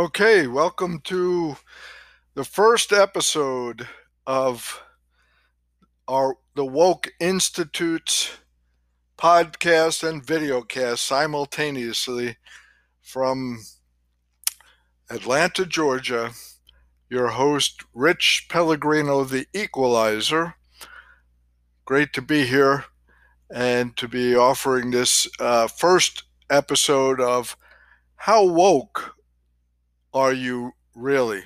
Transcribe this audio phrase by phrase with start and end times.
[0.00, 1.58] Okay, welcome to
[2.32, 3.86] the first episode
[4.26, 4.82] of
[6.08, 8.30] our the Woke Institute's
[9.18, 12.38] podcast and videocast simultaneously
[13.02, 13.60] from
[15.10, 16.30] Atlanta, Georgia.
[17.10, 20.54] Your host, Rich Pellegrino, the Equalizer.
[21.84, 22.86] Great to be here
[23.52, 27.54] and to be offering this uh, first episode of
[28.16, 29.14] How Woke
[30.12, 31.42] Are You Really?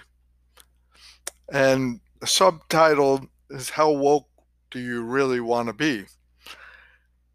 [1.53, 4.27] And the subtitle is How Woke
[4.71, 6.07] Do You Really Want to Be?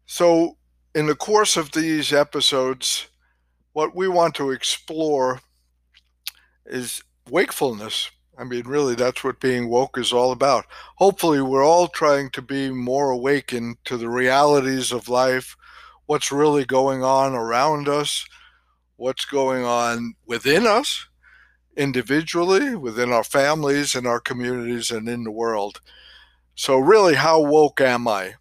[0.06, 0.56] So,
[0.92, 3.06] in the course of these episodes,
[3.72, 5.40] what we want to explore
[6.66, 7.00] is
[7.30, 8.10] wakefulness.
[8.36, 10.64] I mean, really, that's what being woke is all about.
[10.96, 15.56] Hopefully, we're all trying to be more awakened to the realities of life,
[16.06, 18.26] what's really going on around us,
[18.96, 21.06] what's going on within us
[21.80, 25.80] individually, within our families, in our communities, and in the world.
[26.54, 28.34] So, really, how woke am I?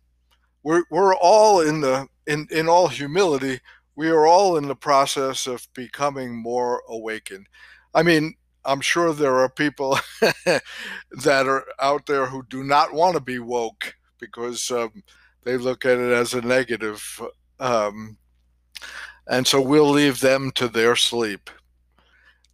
[0.63, 3.59] We're, we're all in the in, in all humility,
[3.95, 7.47] we are all in the process of becoming more awakened.
[7.93, 10.61] I mean, I'm sure there are people that
[11.25, 15.03] are out there who do not want to be woke because um,
[15.43, 17.21] they look at it as a negative.
[17.59, 18.17] Um,
[19.27, 21.49] and so we'll leave them to their sleep.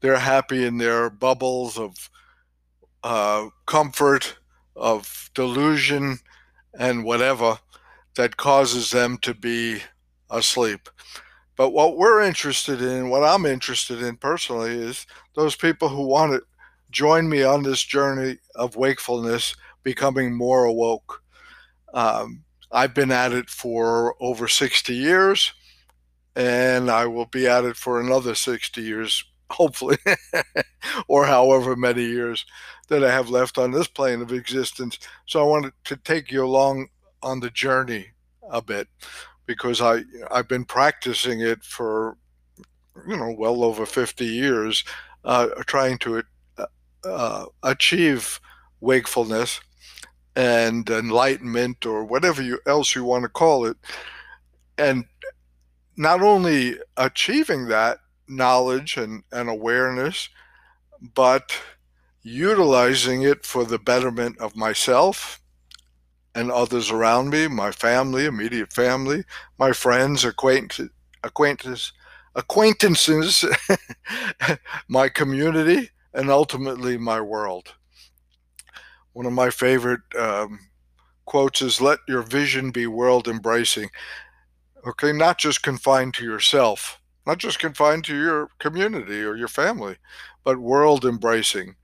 [0.01, 2.09] They're happy in their bubbles of
[3.03, 4.37] uh, comfort,
[4.75, 6.19] of delusion,
[6.77, 7.59] and whatever
[8.15, 9.81] that causes them to be
[10.29, 10.89] asleep.
[11.55, 16.33] But what we're interested in, what I'm interested in personally, is those people who want
[16.33, 16.41] to
[16.91, 21.21] join me on this journey of wakefulness, becoming more awoke.
[21.93, 25.53] Um, I've been at it for over 60 years,
[26.35, 29.97] and I will be at it for another 60 years, hopefully,
[31.07, 32.45] or however many years
[32.87, 34.99] that I have left on this plane of existence.
[35.25, 36.87] So I wanted to take you along
[37.21, 38.07] on the journey
[38.49, 38.87] a bit
[39.45, 40.01] because I
[40.31, 42.17] I've been practicing it for
[43.07, 44.83] you know well over 50 years,
[45.23, 46.23] uh, trying to
[46.57, 46.65] uh,
[47.03, 48.39] uh, achieve
[48.81, 49.59] wakefulness
[50.35, 53.77] and enlightenment or whatever you else you want to call it,
[54.77, 55.05] and
[55.97, 60.29] not only achieving that knowledge and, and awareness,
[61.13, 61.51] but
[62.23, 65.41] utilizing it for the betterment of myself
[66.33, 69.23] and others around me, my family, immediate family,
[69.57, 70.89] my friends, acquaintances,
[71.23, 71.93] acquaintances,
[72.35, 73.45] acquaintances
[74.89, 77.73] my community, and ultimately my world.
[79.13, 80.59] One of my favorite um,
[81.25, 83.89] quotes is Let your vision be world embracing.
[84.85, 89.97] Okay, not just confined to yourself, not just confined to your community or your family,
[90.43, 91.75] but world embracing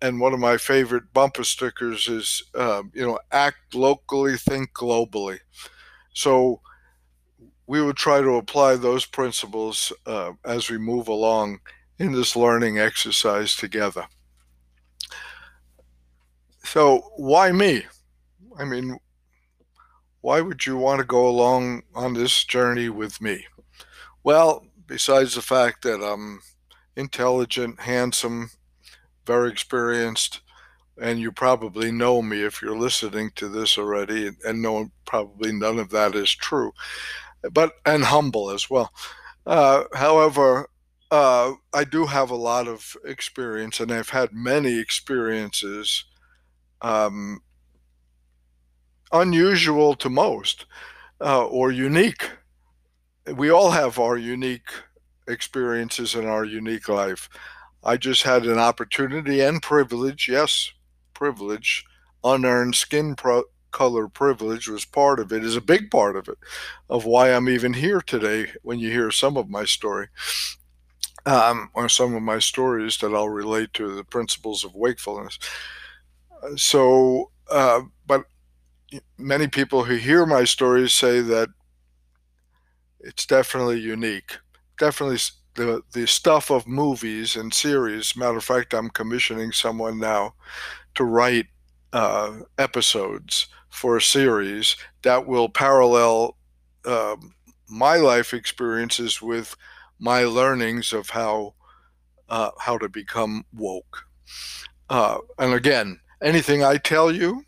[0.00, 5.38] and one of my favorite bumper stickers is, um, you know, act locally, think globally.
[6.12, 6.60] So
[7.66, 11.60] we would try to apply those principles uh, as we move along
[11.98, 14.06] in this learning exercise together.
[16.64, 17.84] So, why me?
[18.58, 18.98] I mean,
[20.22, 23.46] why would you want to go along on this journey with me?
[24.22, 26.40] Well, besides the fact that I'm
[26.96, 28.50] intelligent, handsome,
[29.26, 30.40] very experienced,
[31.00, 35.90] and you probably know me if you're listening to this already, and probably none of
[35.90, 36.72] that is true,
[37.52, 38.92] but and humble as well.
[39.46, 40.68] Uh, however,
[41.10, 46.04] uh, I do have a lot of experience, and I've had many experiences,
[46.82, 47.40] um,
[49.12, 50.66] unusual to most,
[51.20, 52.30] uh, or unique.
[53.34, 54.70] We all have our unique
[55.28, 57.28] experiences in our unique life.
[57.82, 60.72] I just had an opportunity and privilege, yes,
[61.14, 61.84] privilege,
[62.22, 66.38] unearned skin pro- color privilege was part of it, is a big part of it,
[66.88, 70.08] of why I'm even here today when you hear some of my story.
[71.26, 75.38] Um, or some of my stories that I'll relate to the principles of wakefulness.
[76.56, 78.24] So, uh, but
[79.18, 81.50] many people who hear my stories say that
[83.00, 84.38] it's definitely unique.
[84.78, 85.18] Definitely
[85.54, 88.16] the the stuff of movies and series.
[88.16, 90.34] Matter of fact, I'm commissioning someone now
[90.94, 91.46] to write
[91.92, 96.36] uh, episodes for a series that will parallel
[96.84, 97.16] uh,
[97.68, 99.56] my life experiences with
[99.98, 101.54] my learnings of how
[102.28, 104.04] uh, how to become woke.
[104.88, 107.44] Uh, and again, anything I tell you,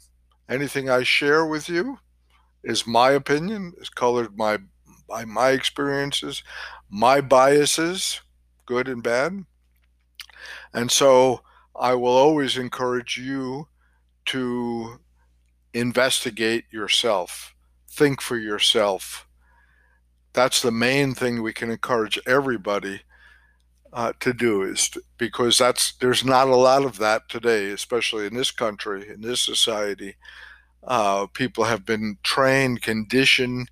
[0.48, 1.98] anything I share with you,
[2.64, 3.72] is my opinion.
[3.78, 4.58] is colored by
[5.12, 6.42] by my experiences,
[6.88, 8.22] my biases,
[8.64, 9.44] good and bad.
[10.72, 11.42] And so
[11.78, 13.68] I will always encourage you
[14.26, 14.98] to
[15.74, 17.54] investigate yourself,
[17.86, 19.28] think for yourself.
[20.32, 23.02] That's the main thing we can encourage everybody
[23.92, 28.26] uh, to do is to, because that's there's not a lot of that today, especially
[28.26, 30.16] in this country, in this society.
[30.82, 33.70] Uh, people have been trained, conditioned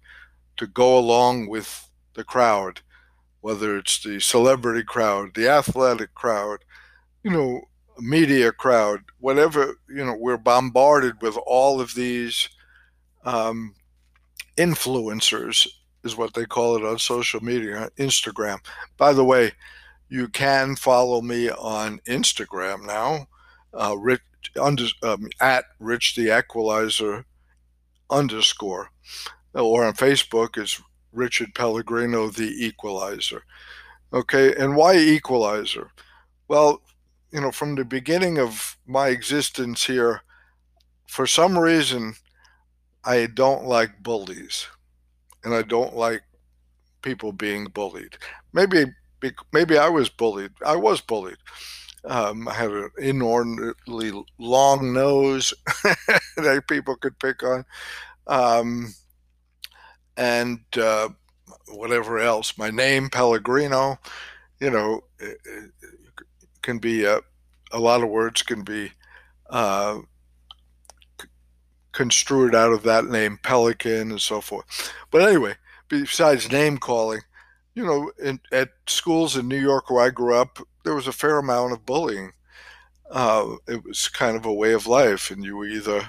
[0.61, 2.83] to go along with the crowd,
[3.41, 6.59] whether it's the celebrity crowd, the athletic crowd,
[7.25, 7.63] you know,
[7.99, 12.51] media crowd, whatever, you know, we're bombarded with all of these
[13.25, 13.75] um,
[14.59, 15.67] influencers,
[16.05, 18.59] is what they call it on social media, Instagram.
[18.99, 19.53] By the way,
[20.11, 23.29] you can follow me on Instagram now,
[23.73, 24.21] uh, Rich,
[24.61, 27.25] under, um, at Rich the Equalizer
[28.11, 28.91] underscore,
[29.55, 30.81] or on Facebook is
[31.13, 33.43] Richard Pellegrino the Equalizer.
[34.13, 35.91] Okay, and why Equalizer?
[36.49, 36.83] Well,
[37.33, 40.23] you know, from the beginning of my existence here,
[41.07, 42.15] for some reason,
[43.05, 44.67] I don't like bullies,
[45.45, 46.23] and I don't like
[47.03, 48.17] people being bullied.
[48.53, 48.85] Maybe,
[49.53, 50.53] maybe I was bullied.
[50.65, 51.39] I was bullied.
[52.05, 55.53] Um, I had an inordinately long nose
[56.37, 57.65] that people could pick on,
[58.27, 58.95] um,
[60.21, 61.09] and uh,
[61.69, 62.59] whatever else.
[62.59, 63.99] My name, Pellegrino.
[64.61, 65.05] You know,
[66.61, 67.21] can be a,
[67.73, 68.93] a lot of words can be
[69.49, 70.01] uh,
[71.93, 74.93] construed out of that name, pelican and so forth.
[75.11, 75.55] But anyway,
[75.89, 77.23] besides name calling,
[77.75, 81.13] you know, in, at schools in New York where I grew up, there was a
[81.13, 82.33] fair amount of bullying.
[83.11, 86.07] Uh, it was kind of a way of life, and you were either,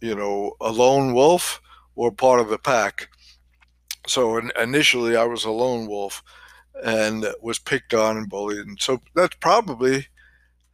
[0.00, 1.60] you know, a lone wolf
[1.96, 3.08] or part of the pack.
[4.06, 6.22] So initially, I was a lone wolf
[6.82, 8.66] and was picked on and bullied.
[8.66, 10.06] And so that probably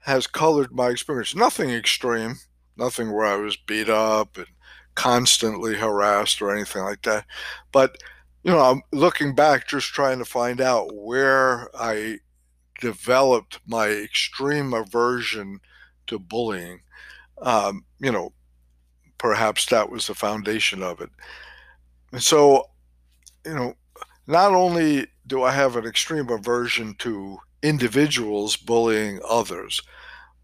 [0.01, 1.35] has colored my experience.
[1.35, 2.37] Nothing extreme,
[2.77, 4.47] nothing where I was beat up and
[4.95, 7.27] constantly harassed or anything like that.
[7.73, 7.99] But,
[8.43, 12.19] you know, I'm looking back just trying to find out where I
[12.81, 15.61] developed my extreme aversion
[16.07, 16.81] to bullying.
[17.43, 18.33] Um, you know,
[19.19, 21.11] perhaps that was the foundation of it.
[22.13, 22.71] And so,
[23.49, 23.75] you know,
[24.27, 29.81] not only do I have an extreme aversion to individuals bullying others,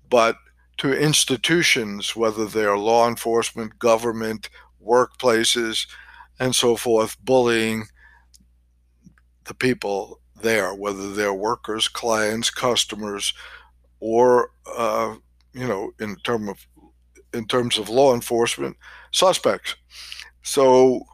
[0.08, 0.36] but
[0.78, 4.48] to institutions, whether they're law enforcement, government,
[4.84, 5.86] workplaces,
[6.40, 7.84] and so forth, bullying
[9.44, 13.34] the people there, whether they're workers, clients, customers,
[14.00, 15.14] or uh,
[15.52, 16.66] you know, in term of
[17.34, 18.76] in terms of law enforcement,
[19.12, 19.76] suspects.
[20.42, 21.04] So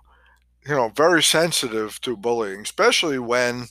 [0.67, 3.67] you know, very sensitive to bullying, especially when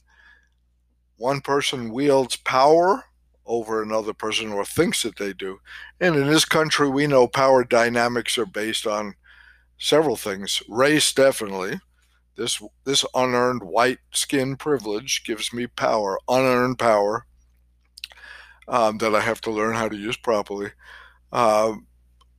[1.17, 3.05] one person wields power
[3.45, 5.59] over another person or thinks that they do.
[5.99, 9.15] And in this country, we know power dynamics are based on
[9.77, 10.61] several things.
[10.69, 11.79] Race, definitely.
[12.35, 17.25] This this unearned white skin privilege gives me power, unearned power
[18.67, 20.71] um, that I have to learn how to use properly.
[21.31, 21.73] Uh,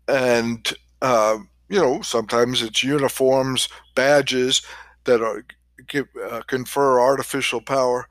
[0.08, 1.38] and uh,
[1.70, 4.60] you know, sometimes it's uniforms, badges
[5.04, 5.44] that are
[5.86, 8.06] give, uh, confer artificial power,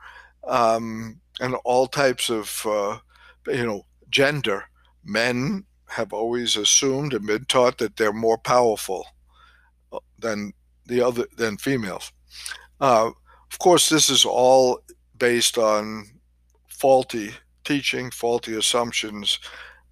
[0.48, 2.98] um, and all types of, uh,
[3.48, 4.64] you know, gender.
[5.04, 9.06] Men have always assumed and been taught that they're more powerful
[9.92, 10.54] uh, than
[10.86, 12.14] the other than females.
[12.80, 13.12] Uh,
[13.52, 14.80] of course, this is all
[15.18, 16.06] based on
[16.70, 17.32] faulty
[17.66, 19.40] teaching, faulty assumptions,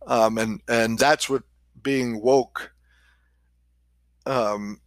[0.07, 1.43] um, and and that's what
[1.81, 2.71] being woke
[4.27, 4.79] um,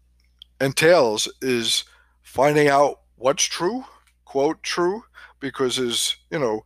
[0.60, 1.84] entails is
[2.22, 3.84] finding out what's true,
[4.24, 5.02] quote true,
[5.40, 6.64] because there's, you know,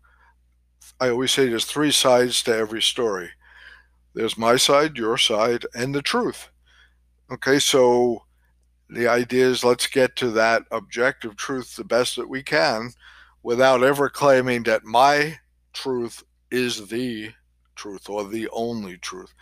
[1.00, 3.30] I always say there's three sides to every story.
[4.14, 6.48] There's my side, your side, and the truth.
[7.32, 8.22] Okay, so
[8.90, 12.90] the idea is let's get to that objective truth the best that we can
[13.42, 15.36] without ever claiming that my
[15.72, 17.30] truth is the
[17.74, 19.32] truth or the only truth.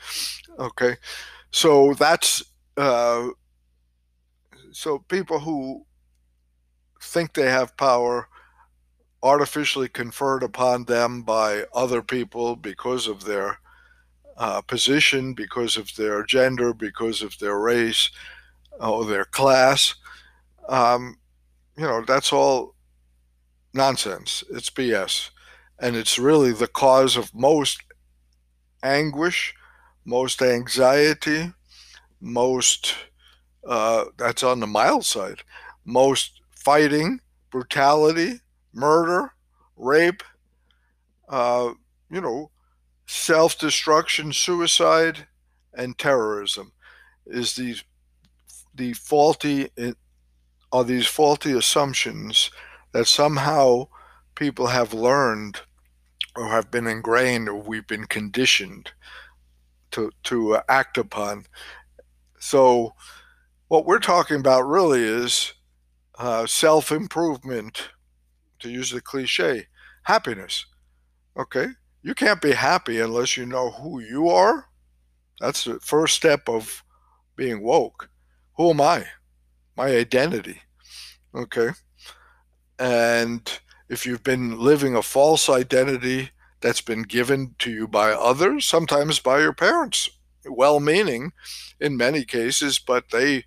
[0.59, 0.97] Okay,
[1.51, 2.43] so that's
[2.77, 3.29] uh,
[4.73, 5.85] so people who
[7.01, 8.29] think they have power
[9.23, 13.59] artificially conferred upon them by other people because of their
[14.37, 18.11] uh, position, because of their gender, because of their race
[18.81, 19.95] or their class.
[20.69, 21.19] Um,
[21.77, 22.75] you know, that's all
[23.75, 24.43] nonsense.
[24.51, 25.31] It's BS.
[25.79, 27.83] And it's really the cause of most
[28.83, 29.55] anguish,
[30.05, 31.53] most anxiety,
[32.23, 32.95] most
[33.67, 35.43] uh, that's on the mild side
[35.85, 38.41] most fighting brutality
[38.73, 39.33] murder
[39.77, 40.23] rape
[41.33, 41.73] uh,
[42.11, 42.51] you know,
[43.07, 45.27] self destruction, suicide,
[45.75, 46.73] and terrorism
[47.27, 47.83] is these
[48.75, 49.69] the faulty
[50.73, 52.51] are these faulty assumptions
[52.93, 53.87] that somehow
[54.35, 55.61] people have learned
[56.37, 58.91] or have been ingrained or we've been conditioned
[59.91, 61.47] to to uh, act upon.
[62.43, 62.95] So,
[63.69, 65.53] what we're talking about really is
[66.19, 67.91] uh, self improvement,
[68.59, 69.69] to use the cliche,
[70.03, 70.67] happiness.
[71.39, 71.69] Okay,
[72.03, 74.67] you can't be happy unless you know who you are.
[75.39, 76.83] That's the first step of
[77.37, 78.11] being woke.
[78.57, 79.07] Who am I?
[79.77, 80.63] My identity.
[81.33, 81.71] Okay.
[82.81, 86.31] And if you've been living a false identity
[86.61, 90.11] that's been given to you by others, sometimes by your parents,
[90.47, 91.33] well meaning
[91.81, 93.45] in many cases, but they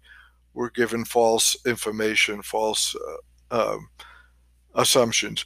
[0.53, 2.95] were given false information, false
[3.51, 3.89] uh, um,
[4.73, 5.45] assumptions,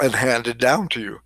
[0.00, 1.18] and handed down to you.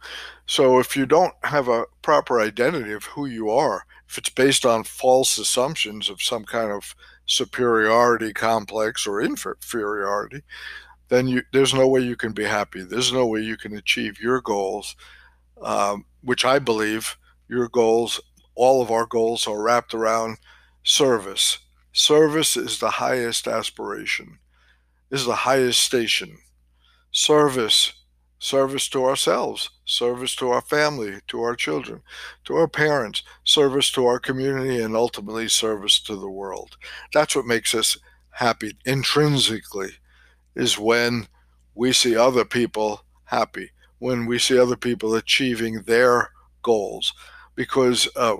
[0.47, 4.67] So if you don't have a proper identity of who you are, if it's based
[4.67, 6.95] on false assumptions of some kind of
[7.27, 10.43] superiority complex or inferiority,
[11.09, 12.83] then you, there's no way you can be happy.
[12.83, 14.97] There's no way you can achieve your goals,
[15.63, 17.17] um, which I believe
[17.49, 18.21] your goals,
[18.61, 20.37] all of our goals, are wrapped around
[20.83, 21.59] service.
[21.93, 24.39] Service is the highest aspiration,
[25.11, 26.37] is the highest station.
[27.11, 27.95] Service,
[28.39, 32.03] service to ourselves, service to our family, to our children,
[32.45, 36.77] to our parents, service to our community, and ultimately service to the world.
[37.15, 37.97] That's what makes us
[38.31, 39.91] happy intrinsically
[40.55, 41.27] is when
[41.75, 46.31] we see other people happy, when we see other people achieving their
[46.63, 47.15] goals.
[47.61, 48.37] Because uh,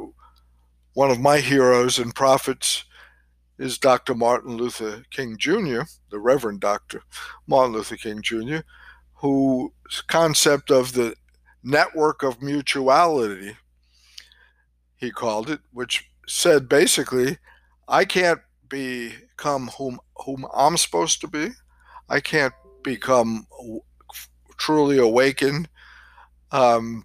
[0.95, 2.87] one of my heroes and prophets
[3.59, 4.15] is Dr.
[4.15, 7.03] Martin Luther King Jr., the Reverend Dr.
[7.47, 8.61] Martin Luther King Jr.,
[9.13, 9.73] whose
[10.07, 11.15] concept of the
[11.63, 13.59] network of mutuality,
[14.97, 17.37] he called it, which said basically,
[17.89, 21.51] I can't become whom whom I'm supposed to be.
[22.09, 23.47] I can't become
[24.57, 25.69] truly awakened
[26.53, 27.05] um,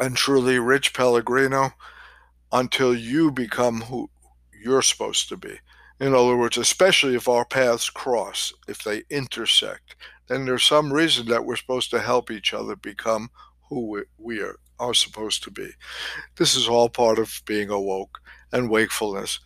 [0.00, 1.72] and truly rich Pellegrino
[2.52, 4.10] until you become who
[4.62, 5.58] you're supposed to be.
[6.00, 9.96] In other words, especially if our paths cross, if they intersect,
[10.28, 13.30] then there's some reason that we're supposed to help each other become
[13.68, 15.70] who we are, are supposed to be.
[16.36, 18.20] This is all part of being awoke
[18.52, 19.40] and wakefulness.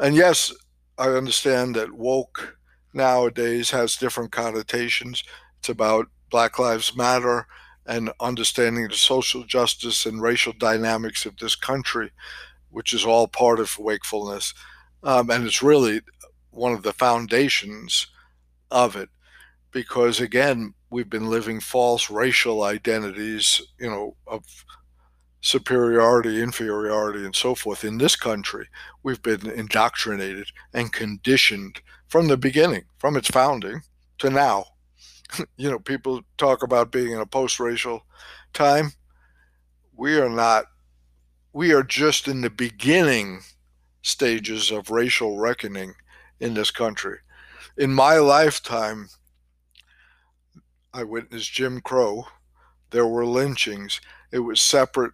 [0.00, 0.52] And yes,
[0.96, 2.56] I understand that woke
[2.94, 5.24] nowadays has different connotations.
[5.58, 7.46] It's about Black Lives Matter
[7.88, 12.10] and understanding the social justice and racial dynamics of this country,
[12.70, 14.52] which is all part of wakefulness.
[15.02, 16.02] Um, and it's really
[16.50, 18.06] one of the foundations
[18.70, 19.08] of it
[19.72, 24.44] because, again, we've been living false racial identities, you know, of
[25.40, 28.66] superiority, inferiority, and so forth in this country.
[29.02, 33.82] We've been indoctrinated and conditioned from the beginning, from its founding
[34.18, 34.66] to now.
[35.56, 38.02] you know, people talk about being in a post racial
[38.52, 38.92] time.
[39.96, 40.66] We are not,
[41.52, 43.40] we are just in the beginning
[44.02, 45.94] stages of racial reckoning
[46.40, 47.18] in this country.
[47.76, 49.08] In my lifetime,
[50.92, 52.26] I witnessed Jim Crow.
[52.90, 54.00] There were lynchings.
[54.32, 55.12] It was separate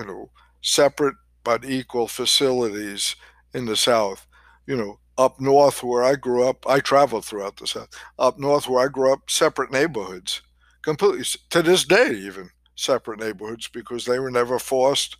[0.00, 0.30] you know,
[0.62, 3.16] separate but equal facilities
[3.52, 4.26] in the South.
[4.66, 7.90] You know, up north where I grew up, I traveled throughout the South.
[8.18, 10.40] Up north where I grew up, separate neighborhoods,
[10.80, 15.18] completely to this day, even separate neighborhoods because they were never forced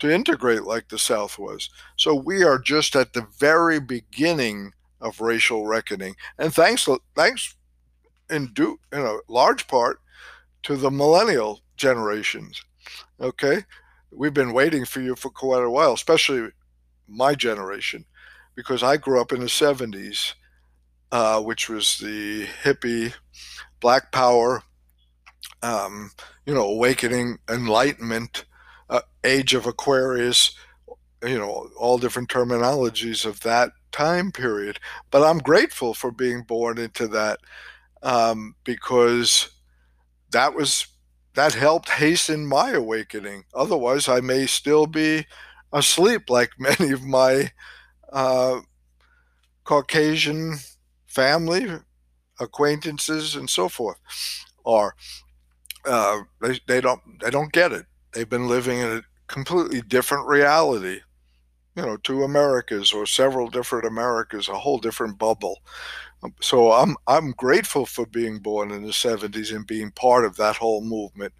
[0.00, 1.70] to integrate like the South was.
[1.96, 7.54] So we are just at the very beginning of racial reckoning, and thanks, thanks,
[8.28, 10.00] in due, in a large part,
[10.64, 12.60] to the millennial generations.
[13.20, 13.62] Okay,
[14.10, 16.48] we've been waiting for you for quite a while, especially
[17.06, 18.04] my generation,
[18.58, 20.34] because I grew up in the 70s,
[21.12, 23.14] uh, which was the hippie,
[23.78, 24.64] black power,
[25.62, 26.10] um,
[26.44, 28.46] you know, awakening, enlightenment,
[28.90, 30.56] uh, age of Aquarius,
[31.24, 34.80] you know, all different terminologies of that time period.
[35.12, 37.38] But I'm grateful for being born into that
[38.02, 39.50] um, because
[40.32, 40.88] that was
[41.34, 43.44] that helped hasten my awakening.
[43.54, 45.26] Otherwise, I may still be
[45.72, 47.52] asleep like many of my
[48.12, 48.60] uh,
[49.64, 50.56] Caucasian
[51.06, 51.66] family
[52.40, 53.98] acquaintances and so forth
[54.64, 54.94] are.
[55.84, 57.86] Uh, they, they don't they don't get it.
[58.12, 61.00] They've been living in a completely different reality,
[61.76, 65.58] you know, two Americas or several different Americas, a whole different bubble.
[66.40, 70.56] So I'm I'm grateful for being born in the 70s and being part of that
[70.56, 71.32] whole movement.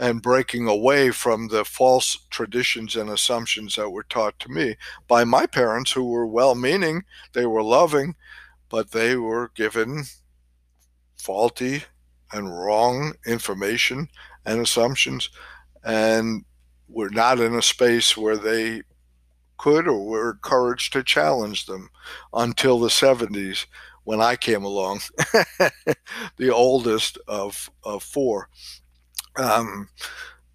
[0.00, 4.74] And breaking away from the false traditions and assumptions that were taught to me
[5.06, 7.04] by my parents, who were well meaning,
[7.34, 8.14] they were loving,
[8.70, 10.04] but they were given
[11.18, 11.84] faulty
[12.32, 14.08] and wrong information
[14.46, 15.28] and assumptions,
[15.84, 16.46] and
[16.88, 18.82] were not in a space where they
[19.58, 21.90] could or were encouraged to challenge them
[22.32, 23.66] until the 70s
[24.04, 25.00] when I came along,
[26.38, 28.48] the oldest of, of four.
[29.36, 29.88] Um,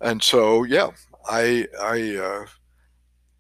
[0.02, 0.90] and so, yeah,
[1.28, 2.46] I I uh,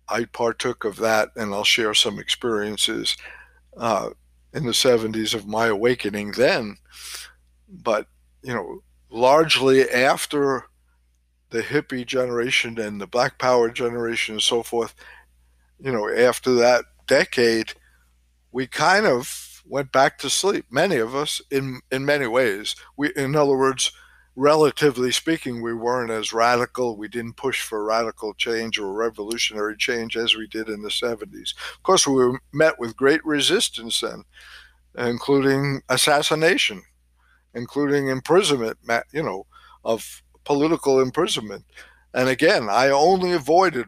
[0.08, 3.18] I partook of that, and I'll share some experiences
[3.77, 4.10] uh,
[4.54, 6.77] in the '70s of my awakening then.
[7.70, 8.08] But
[8.44, 10.65] you know, largely after
[11.51, 14.96] the hippie generation and the Black Power generation and so forth,
[15.80, 17.74] you know, after that decade,
[18.51, 20.65] we kind of went back to sleep.
[20.72, 23.92] Many of us, in in many ways, we, in other words
[24.36, 26.98] relatively speaking, we weren't as radical.
[26.98, 31.56] We didn't push for radical change or revolutionary change as we did in the 70s.
[31.75, 34.24] Of course, we were met with great resistance then,
[34.98, 36.84] including assassination,
[37.54, 38.77] including imprisonment,
[39.13, 39.46] you know,
[39.84, 41.65] of political imprisonment.
[42.13, 43.88] And again, I only avoided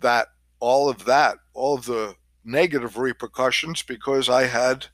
[0.00, 0.28] that,
[0.60, 4.86] all of that, all of the negative repercussions because I had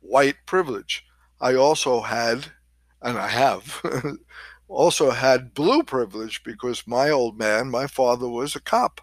[0.00, 1.04] white privilege.
[1.40, 2.46] I also had
[3.06, 3.80] and I have,
[4.68, 9.00] also had blue privilege because my old man, my father, was a cop,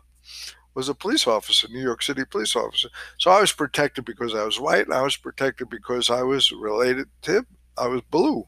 [0.74, 2.90] was a police officer, New York City police officer.
[3.18, 6.52] So I was protected because I was white, and I was protected because I was
[6.52, 7.48] related to him.
[7.78, 8.46] I was blue,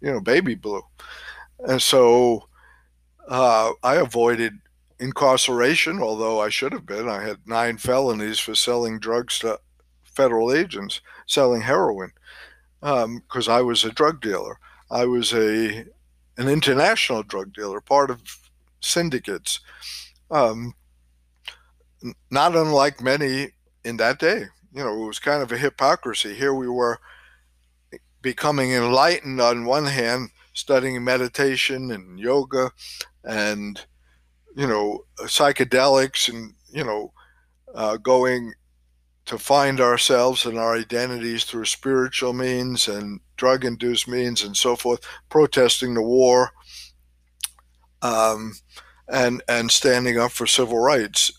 [0.00, 0.82] you know, baby blue.
[1.60, 2.48] And so
[3.28, 4.54] uh, I avoided
[4.98, 7.08] incarceration, although I should have been.
[7.08, 9.60] I had nine felonies for selling drugs to
[10.02, 12.10] federal agents, selling heroin,
[12.80, 14.58] because um, I was a drug dealer.
[14.92, 15.86] I was a
[16.36, 18.20] an international drug dealer, part of
[18.80, 19.60] syndicates,
[20.30, 20.74] um,
[22.30, 23.48] not unlike many
[23.84, 24.44] in that day.
[24.74, 26.34] You know, it was kind of a hypocrisy.
[26.34, 26.98] Here we were
[28.20, 32.70] becoming enlightened on one hand, studying meditation and yoga
[33.24, 33.80] and,
[34.56, 37.12] you know, psychedelics and, you know,
[37.74, 38.52] uh, going
[39.24, 44.76] to find ourselves and our identities through spiritual means and drug induced means and so
[44.76, 46.52] forth, protesting the war
[48.00, 48.52] um,
[49.08, 51.32] and, and standing up for civil rights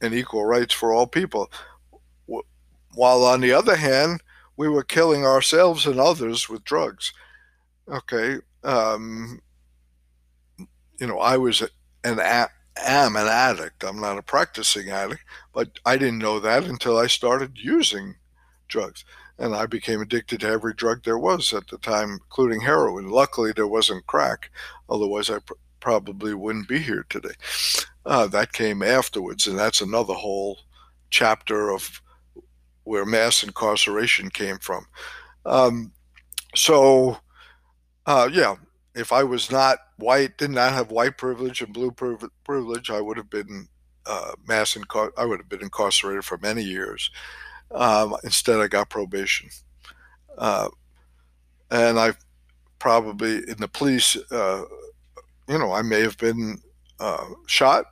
[0.00, 1.52] and equal rights for all people.
[2.94, 4.22] While on the other hand,
[4.56, 7.12] we were killing ourselves and others with drugs.
[7.88, 8.38] Okay.
[8.62, 9.38] Um,
[10.98, 11.60] you know, I was
[12.04, 12.20] an
[12.78, 13.84] am an addict.
[13.84, 18.14] I'm not a practicing addict, but I didn't know that until I started using
[18.68, 19.04] drugs.
[19.38, 23.08] And I became addicted to every drug there was at the time, including heroin.
[23.08, 24.50] Luckily, there wasn't crack,
[24.88, 27.34] otherwise, I pr- probably wouldn't be here today.
[28.06, 30.58] Uh, that came afterwards, and that's another whole
[31.10, 32.00] chapter of
[32.84, 34.86] where mass incarceration came from.
[35.46, 35.92] Um,
[36.54, 37.18] so,
[38.06, 38.54] uh, yeah,
[38.94, 43.16] if I was not white, did not have white privilege and blue privilege, I would
[43.16, 43.68] have been
[44.06, 47.10] uh, mass incar- I would have been incarcerated for many years.
[47.70, 49.48] Um, instead, I got probation,
[50.38, 50.68] uh,
[51.70, 52.12] and I
[52.78, 54.16] probably in the police.
[54.30, 54.64] Uh,
[55.48, 56.60] you know, I may have been
[57.00, 57.86] uh, shot.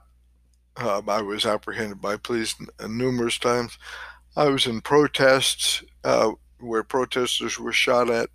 [0.77, 3.79] Um, I was apprehended by police n- numerous times.
[4.37, 8.31] I was in protests uh, where protesters were shot at,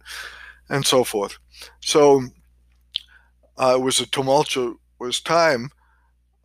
[0.70, 1.38] and so forth.
[1.82, 2.24] So
[3.58, 5.70] uh, it was a tumultuous time,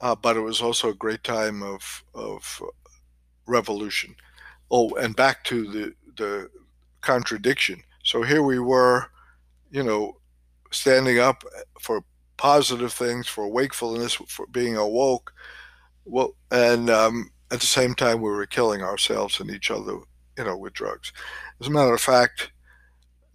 [0.00, 2.62] uh, but it was also a great time of of
[3.46, 4.14] revolution.
[4.72, 6.50] Oh, and back to the the
[7.02, 7.82] contradiction.
[8.04, 9.06] So here we were,
[9.70, 10.16] you know,
[10.72, 11.44] standing up
[11.80, 12.04] for
[12.38, 15.32] positive things, for wakefulness, for being awoke.
[16.04, 19.98] Well, and um, at the same time, we were killing ourselves and each other,
[20.38, 21.12] you know, with drugs.
[21.60, 22.52] As a matter of fact,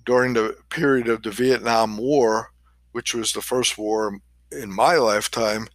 [0.05, 2.51] during the period of the Vietnam War,
[2.93, 4.19] which was the first war
[4.51, 5.67] in my lifetime,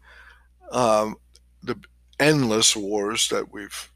[0.72, 1.16] um,
[1.62, 1.76] the
[2.18, 3.91] endless wars that we've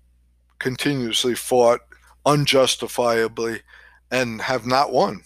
[0.59, 1.81] continuously fought
[2.25, 3.61] unjustifiably
[4.11, 5.23] and have not won.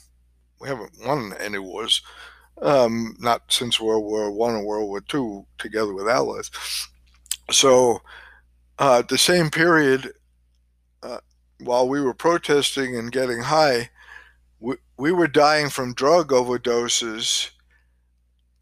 [0.60, 2.02] We haven't won any wars,
[2.60, 6.50] um, not since World War One and World War Two, together with allies.
[7.50, 8.02] So,
[8.78, 10.12] uh, the same period,
[11.02, 11.18] uh,
[11.58, 13.90] while we were protesting and getting high,
[14.60, 17.50] we, we were dying from drug overdoses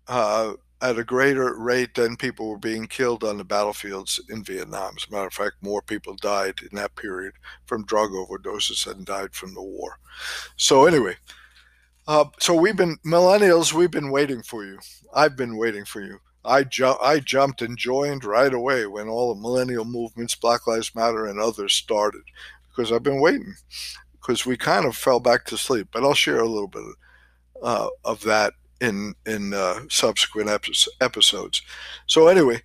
[0.07, 4.95] uh, at a greater rate than people were being killed on the battlefields in Vietnam.
[4.97, 7.35] As a matter of fact, more people died in that period
[7.67, 9.99] from drug overdoses than died from the war.
[10.57, 11.17] So, anyway,
[12.07, 13.75] Uh, so we've been millennials.
[13.75, 14.79] We've been waiting for you.
[15.13, 16.21] I've been waiting for you.
[16.43, 20.95] I ju- I jumped and joined right away when all the millennial movements, Black Lives
[20.95, 22.23] Matter, and others started,
[22.67, 23.57] because I've been waiting.
[24.13, 25.89] Because we kind of fell back to sleep.
[25.93, 26.83] But I'll share a little bit
[27.63, 30.51] uh, of that in in uh, subsequent
[31.01, 31.63] episodes.
[32.07, 32.63] So anyway,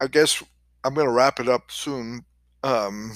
[0.00, 0.42] I guess
[0.84, 2.24] I'm going to wrap it up soon.
[2.62, 3.12] Um,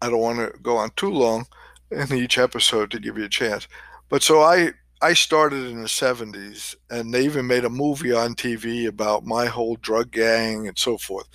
[0.00, 1.46] I don't want to go on too long
[1.90, 3.68] in each episode to give you a chance.
[4.08, 8.34] But so I I started in the 70s, and they even made a movie on
[8.34, 11.28] TV about my whole drug gang and so forth.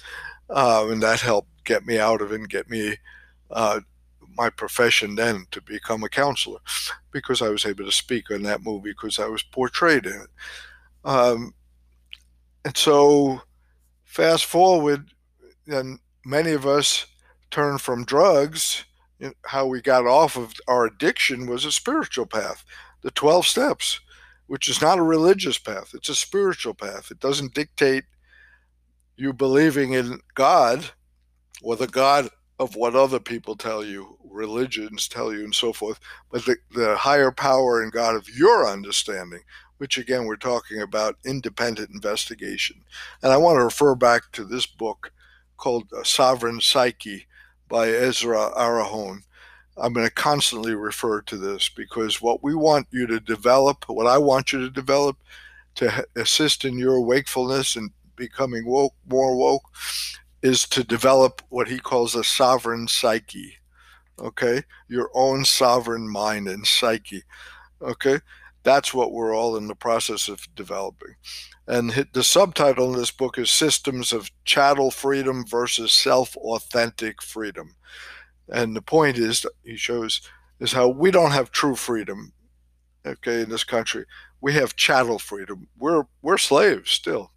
[0.49, 2.95] Uh, and that helped get me out of it and get me
[3.51, 3.81] uh,
[4.37, 6.59] my profession then to become a counselor
[7.11, 10.29] because I was able to speak on that movie because I was portrayed in it.
[11.03, 11.53] Um,
[12.65, 13.41] and so,
[14.03, 15.09] fast forward,
[15.67, 17.05] and many of us
[17.51, 18.83] turned from drugs.
[19.45, 22.63] how we got off of our addiction was a spiritual path,
[23.01, 23.99] the 12 steps,
[24.45, 27.09] which is not a religious path, it's a spiritual path.
[27.09, 28.03] It doesn't dictate
[29.15, 30.85] you believing in God
[31.63, 35.99] or the God of what other people tell you, religions tell you, and so forth,
[36.31, 39.41] but the, the higher power and God of your understanding,
[39.77, 42.83] which again, we're talking about independent investigation.
[43.21, 45.11] And I want to refer back to this book
[45.57, 47.27] called uh, Sovereign Psyche
[47.67, 49.19] by Ezra Arahon.
[49.75, 54.07] I'm going to constantly refer to this because what we want you to develop, what
[54.07, 55.17] I want you to develop
[55.75, 59.69] to assist in your wakefulness and becoming woke, more woke,
[60.47, 63.57] is to develop what he calls a sovereign psyche.
[64.17, 64.63] Okay?
[64.87, 67.23] Your own sovereign mind and psyche.
[67.81, 68.19] Okay?
[68.63, 71.15] That's what we're all in the process of developing.
[71.67, 77.75] And the subtitle in this book is Systems of Chattel Freedom versus Self Authentic Freedom.
[78.49, 80.21] And the point is, he shows,
[80.61, 82.31] is how we don't have true freedom,
[83.05, 84.05] okay, in this country.
[84.39, 85.67] We have chattel freedom.
[85.77, 87.31] We're, we're slaves still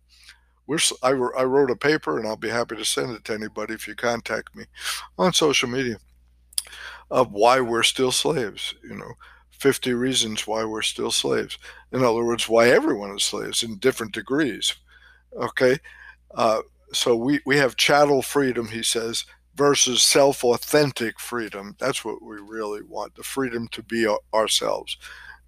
[0.70, 3.74] we're, I, I wrote a paper and I'll be happy to send it to anybody
[3.74, 4.66] if you contact me
[5.18, 5.96] on social media
[7.11, 9.14] of why we're still slaves, you know,
[9.50, 11.59] 50 reasons why we're still slaves.
[11.90, 14.76] In other words, why everyone is slaves in different degrees.
[15.37, 15.76] Okay.
[16.37, 16.61] Uh,
[16.92, 19.24] so we, we have chattel freedom, he says,
[19.56, 21.74] versus self authentic freedom.
[21.80, 24.96] That's what we really want the freedom to be ourselves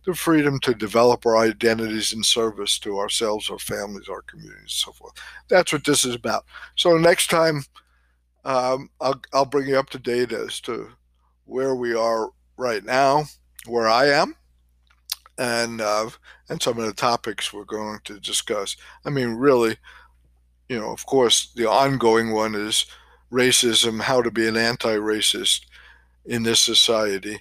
[0.05, 4.93] the freedom to develop our identities in service to ourselves, our families, our communities, so
[4.93, 5.13] forth.
[5.49, 6.45] That's what this is about.
[6.77, 7.65] So next time,
[8.45, 10.89] um, I'll, I'll bring you up to date as to
[11.45, 13.25] where we are right now,
[13.67, 14.35] where I am,
[15.39, 16.11] and uh,
[16.49, 18.77] and some of the topics we're going to discuss.
[19.05, 19.77] I mean, really,
[20.69, 22.87] you know, of course, the ongoing one is
[23.31, 25.67] racism, how to be an anti-racist
[26.25, 27.41] in this society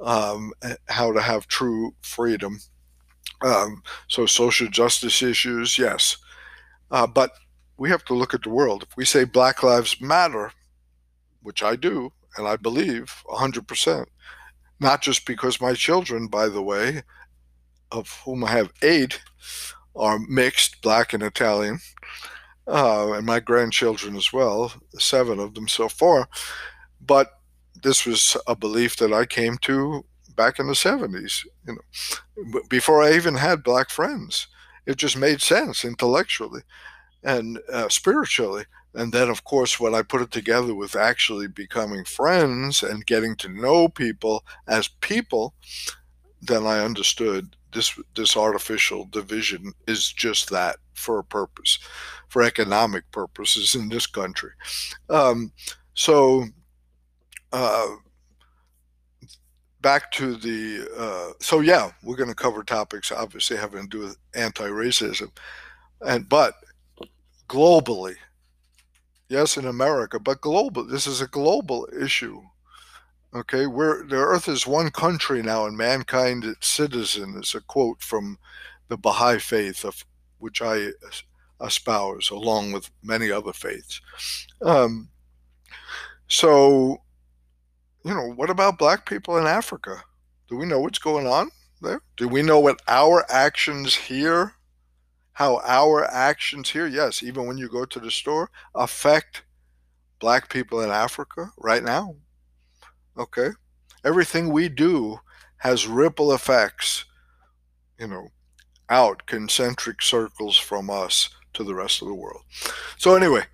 [0.00, 0.52] um,
[0.88, 2.58] how to have true freedom.
[3.42, 6.16] Um, so, social justice issues, yes.
[6.90, 7.32] Uh, but
[7.76, 8.84] we have to look at the world.
[8.88, 10.52] If we say Black Lives Matter,
[11.42, 14.06] which I do, and I believe 100%,
[14.80, 17.02] not just because my children, by the way,
[17.90, 19.20] of whom I have eight,
[19.94, 21.78] are mixed, black and Italian,
[22.66, 26.28] uh, and my grandchildren as well, seven of them so far.
[27.00, 27.38] But
[27.82, 30.04] this was a belief that I came to
[30.36, 34.46] back in the 70s, you know, before I even had black friends.
[34.86, 36.62] It just made sense intellectually
[37.22, 38.64] and uh, spiritually.
[38.94, 43.36] And then, of course, when I put it together with actually becoming friends and getting
[43.36, 45.54] to know people as people,
[46.42, 51.78] then I understood this this artificial division is just that for a purpose,
[52.28, 54.50] for economic purposes in this country.
[55.08, 55.52] Um,
[55.94, 56.46] so
[57.52, 57.88] uh,
[59.80, 63.98] back to the uh, so yeah we're going to cover topics obviously having to do
[64.00, 65.30] with anti-racism.
[66.00, 66.54] And but
[67.48, 68.14] globally
[69.28, 72.42] yes in america but global this is a global issue
[73.34, 73.66] okay?
[73.66, 78.38] Where the earth is one country now and mankind its citizen is a quote from
[78.88, 80.04] the baha'i faith of
[80.38, 80.88] which i
[81.60, 84.00] espouse along with many other faiths.
[84.60, 85.08] Um,
[86.28, 87.00] so
[88.04, 90.02] you know, what about black people in Africa?
[90.48, 92.00] Do we know what's going on there?
[92.16, 94.54] Do we know what our actions here,
[95.32, 99.42] how our actions here, yes, even when you go to the store, affect
[100.20, 102.16] black people in Africa right now?
[103.16, 103.50] Okay.
[104.04, 105.18] Everything we do
[105.58, 107.04] has ripple effects,
[107.98, 108.28] you know,
[108.88, 112.42] out concentric circles from us to the rest of the world.
[112.98, 113.44] So, anyway,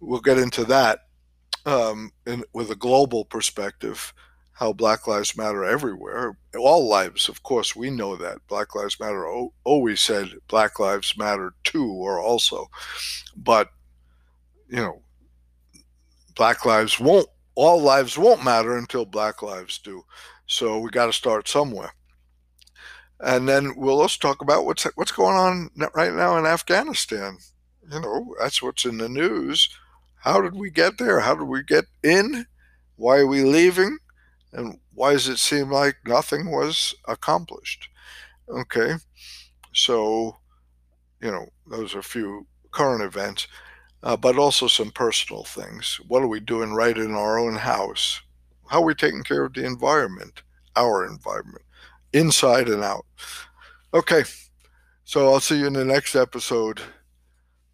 [0.00, 1.07] we'll get into that
[1.68, 4.14] um, in, with a global perspective,
[4.52, 6.38] how Black Lives Matter everywhere.
[6.58, 8.38] All lives, of course, we know that.
[8.48, 9.28] Black Lives Matter
[9.64, 12.68] always said Black Lives Matter too, or also.
[13.36, 13.68] But,
[14.68, 15.02] you know,
[16.34, 20.04] Black lives won't, all lives won't matter until Black lives do.
[20.46, 21.92] So we got to start somewhere.
[23.20, 27.36] And then we'll also talk about what's what's going on right now in Afghanistan.
[27.90, 29.68] You know, that's what's in the news.
[30.28, 31.20] How did we get there?
[31.20, 32.44] How did we get in?
[32.96, 33.96] Why are we leaving?
[34.52, 37.88] And why does it seem like nothing was accomplished?
[38.46, 38.96] Okay,
[39.72, 40.36] so,
[41.22, 43.48] you know, those are a few current events,
[44.02, 45.98] uh, but also some personal things.
[46.08, 48.20] What are we doing right in our own house?
[48.66, 50.42] How are we taking care of the environment,
[50.76, 51.64] our environment,
[52.12, 53.06] inside and out?
[53.94, 54.24] Okay,
[55.04, 56.82] so I'll see you in the next episode.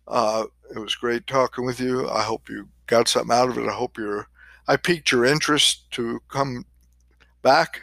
[0.07, 2.09] Uh, it was great talking with you.
[2.09, 3.69] I hope you got something out of it.
[3.69, 4.29] I hope you're
[4.67, 6.65] I piqued your interest to come
[7.43, 7.83] back.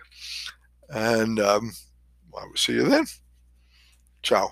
[0.90, 1.72] And um,
[2.38, 3.06] I will see you then.
[4.24, 4.52] Ciao.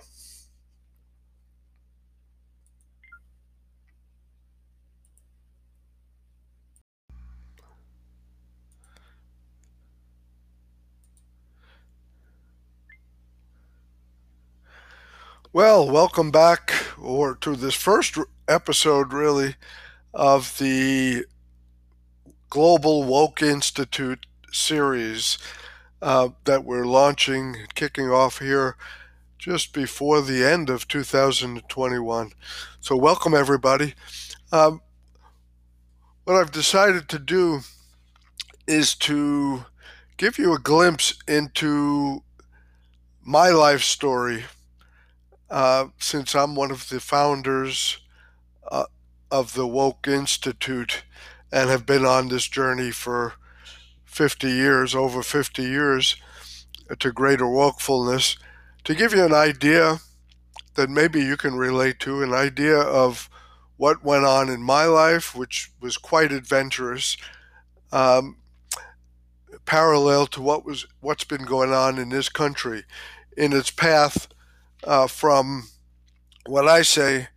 [15.51, 19.55] Well, welcome back, or to this first episode, really,
[20.13, 21.25] of the
[22.51, 25.39] Global Woke Institute series
[26.03, 28.77] uh, that we're launching, kicking off here
[29.39, 32.31] just before the end of 2021.
[32.79, 33.95] So, welcome everybody.
[34.51, 34.81] Um,
[36.25, 37.61] what I've decided to do
[38.67, 39.65] is to
[40.15, 42.21] give you a glimpse into
[43.25, 44.43] my life story
[45.49, 47.99] uh, since I'm one of the founders
[48.71, 48.85] uh,
[49.31, 51.03] of the Woke Institute
[51.51, 53.33] and have been on this journey for
[54.05, 56.15] 50 years, over 50 years,
[56.99, 58.37] to greater wokefulness.
[58.83, 59.99] To give you an idea
[60.75, 63.29] that maybe you can relate to, an idea of
[63.77, 67.17] what went on in my life, which was quite adventurous,
[67.91, 68.37] um,
[69.65, 72.83] parallel to what was what's been going on in this country,
[73.37, 74.27] in its path
[74.83, 75.67] uh, from
[76.45, 77.27] what I say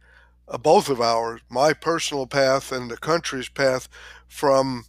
[0.48, 3.88] uh, both of ours, my personal path and the country's path,
[4.28, 4.84] from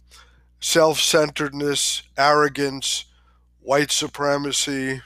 [0.60, 3.06] self centeredness, arrogance,
[3.60, 5.02] white supremacy,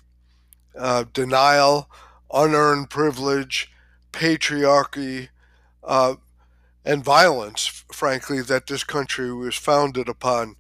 [0.79, 1.89] uh, denial,
[2.33, 3.71] unearned privilege,
[4.13, 5.29] patriarchy,
[5.85, 6.15] uh,
[6.85, 10.57] and violence, frankly, that this country was founded upon,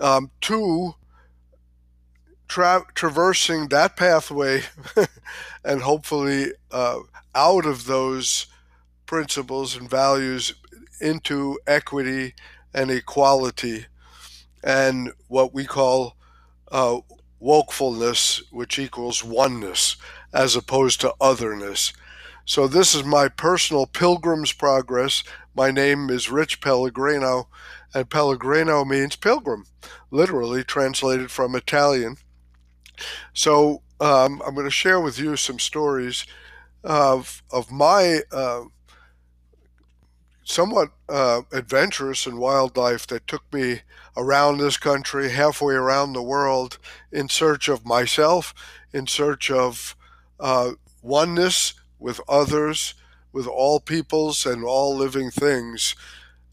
[0.00, 0.94] um, to
[2.48, 4.62] tra- traversing that pathway
[5.64, 7.00] and hopefully uh,
[7.34, 8.46] out of those
[9.06, 10.54] principles and values
[11.00, 12.34] into equity
[12.74, 13.86] and equality
[14.62, 16.16] and what we call
[16.72, 16.98] uh,
[17.40, 19.96] wokefulness, which equals oneness,
[20.32, 21.92] as opposed to otherness.
[22.44, 25.24] So, this is my personal pilgrim's progress.
[25.54, 27.48] My name is Rich Pellegrino,
[27.94, 29.66] and Pellegrino means pilgrim,
[30.10, 32.18] literally translated from Italian.
[33.34, 36.26] So, um, I'm going to share with you some stories
[36.84, 38.64] of, of my uh,
[40.46, 43.80] somewhat uh, adventurous and wildlife that took me
[44.16, 46.78] around this country, halfway around the world,
[47.10, 48.54] in search of myself,
[48.92, 49.96] in search of
[50.38, 50.70] uh,
[51.02, 52.94] oneness with others,
[53.32, 55.96] with all peoples and all living things,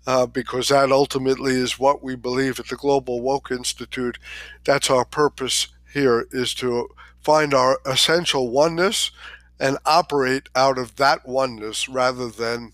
[0.08, 4.18] uh, because that ultimately is what we believe at the Global Woke Institute.
[4.66, 6.90] That's our purpose here, is to
[7.22, 9.12] find our essential oneness
[9.60, 12.74] and operate out of that oneness rather than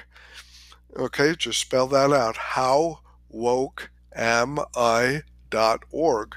[0.97, 2.37] Okay, just spell that out.
[2.37, 5.23] How woke am I?
[5.49, 6.37] Dot org.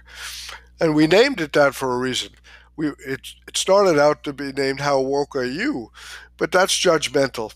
[0.79, 2.31] And we named it that for a reason.
[2.75, 5.91] we it, it started out to be named How Woke Are You?
[6.35, 7.53] But that's judgmental.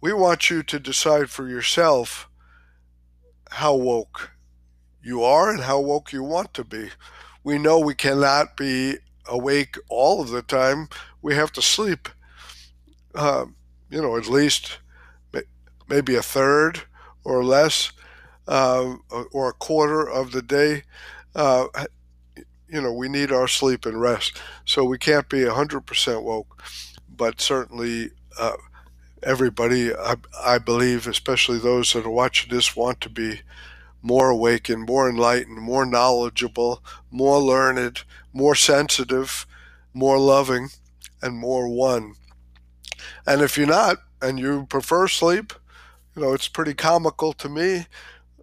[0.00, 2.28] We want you to decide for yourself
[3.50, 4.30] how woke
[5.02, 6.90] you are and how woke you want to be.
[7.42, 10.88] We know we cannot be awake all of the time.
[11.22, 12.08] We have to sleep,
[13.14, 13.46] uh,
[13.90, 14.78] you know, at least
[15.90, 16.82] maybe a third
[17.24, 17.92] or less,
[18.48, 18.94] uh,
[19.32, 20.84] or a quarter of the day.
[21.34, 21.66] Uh,
[22.68, 24.40] you know, we need our sleep and rest.
[24.64, 26.62] So we can't be 100% woke,
[27.14, 28.56] but certainly uh,
[29.22, 33.42] everybody, I, I believe, especially those that are watching this, want to be
[34.02, 39.46] more awakened, more enlightened, more knowledgeable, more learned, more sensitive,
[39.92, 40.68] more loving,
[41.22, 42.14] and more one.
[43.26, 45.52] And if you're not, and you prefer sleep,
[46.14, 47.86] you know, it's pretty comical to me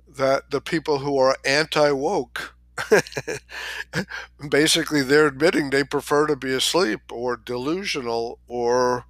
[0.07, 2.55] that the people who are anti woke
[4.49, 9.05] basically they're admitting they prefer to be asleep or delusional or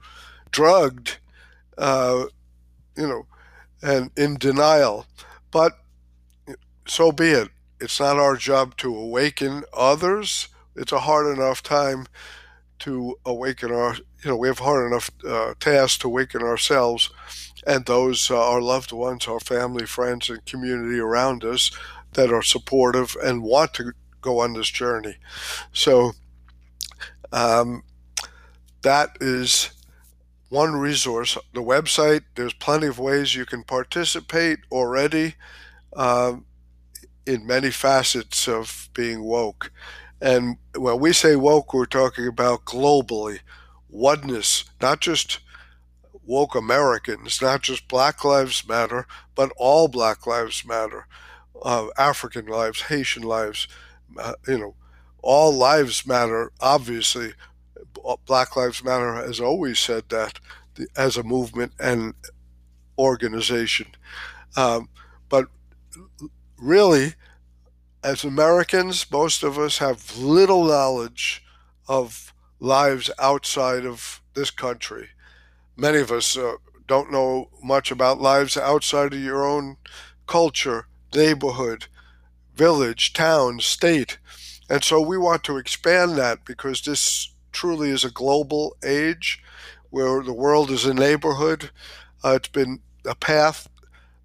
[0.52, 1.18] drugged,
[1.78, 2.26] uh,
[2.96, 3.28] you know,
[3.82, 5.06] and in denial.
[5.52, 5.80] But
[6.88, 7.50] so be it.
[7.80, 10.48] It's not our job to awaken others.
[10.78, 12.08] It's a hard enough time
[12.80, 17.10] to awaken our, you know, we have hard enough uh, task to awaken ourselves
[17.66, 21.72] and those uh, our loved ones, our family, friends, and community around us
[22.14, 25.16] that are supportive and want to go on this journey.
[25.74, 26.14] So
[27.32, 27.84] um,
[28.84, 29.72] that is
[30.50, 31.38] one resource.
[31.54, 35.36] The website, there's plenty of ways you can participate already
[35.96, 36.38] uh,
[37.26, 39.72] in many facets of being woke.
[40.22, 43.40] And when we say woke, we're talking about globally
[43.90, 45.40] oneness, not just
[46.26, 51.08] woke Americans, not just Black Lives Matter, but all Black Lives Matter
[51.64, 53.68] uh, African lives, Haitian lives,
[54.18, 54.76] uh, you know,
[55.22, 56.52] all lives matter.
[56.62, 57.34] Obviously,
[58.26, 60.40] Black Lives Matter has always said that
[60.96, 62.14] as a movement and
[62.98, 63.88] organization.
[64.56, 64.90] Um,
[65.30, 65.48] but
[66.58, 67.14] really,
[68.08, 71.44] as Americans, most of us have little knowledge
[71.90, 75.10] of lives outside of this country.
[75.76, 76.54] Many of us uh,
[76.88, 79.76] don't know much about lives outside of your own
[80.26, 81.88] culture neighborhood,
[82.56, 84.20] village, town, state.
[84.70, 89.44] And so we want to expand that because this truly is a global age
[89.90, 91.72] where the world is a neighborhood.
[92.24, 93.68] Uh, it's been a path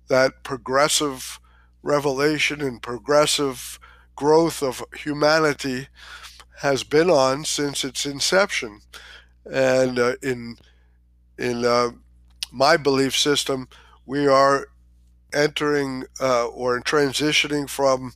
[0.07, 1.41] that progressive
[1.83, 3.79] revelation and progressive
[4.15, 5.89] growth of humanity
[6.61, 8.81] has been on since its inception.
[9.45, 10.57] And uh, in
[11.39, 11.91] in uh,
[12.53, 13.69] my belief system,
[14.07, 14.69] we are
[15.35, 18.13] entering uh, or transitioning from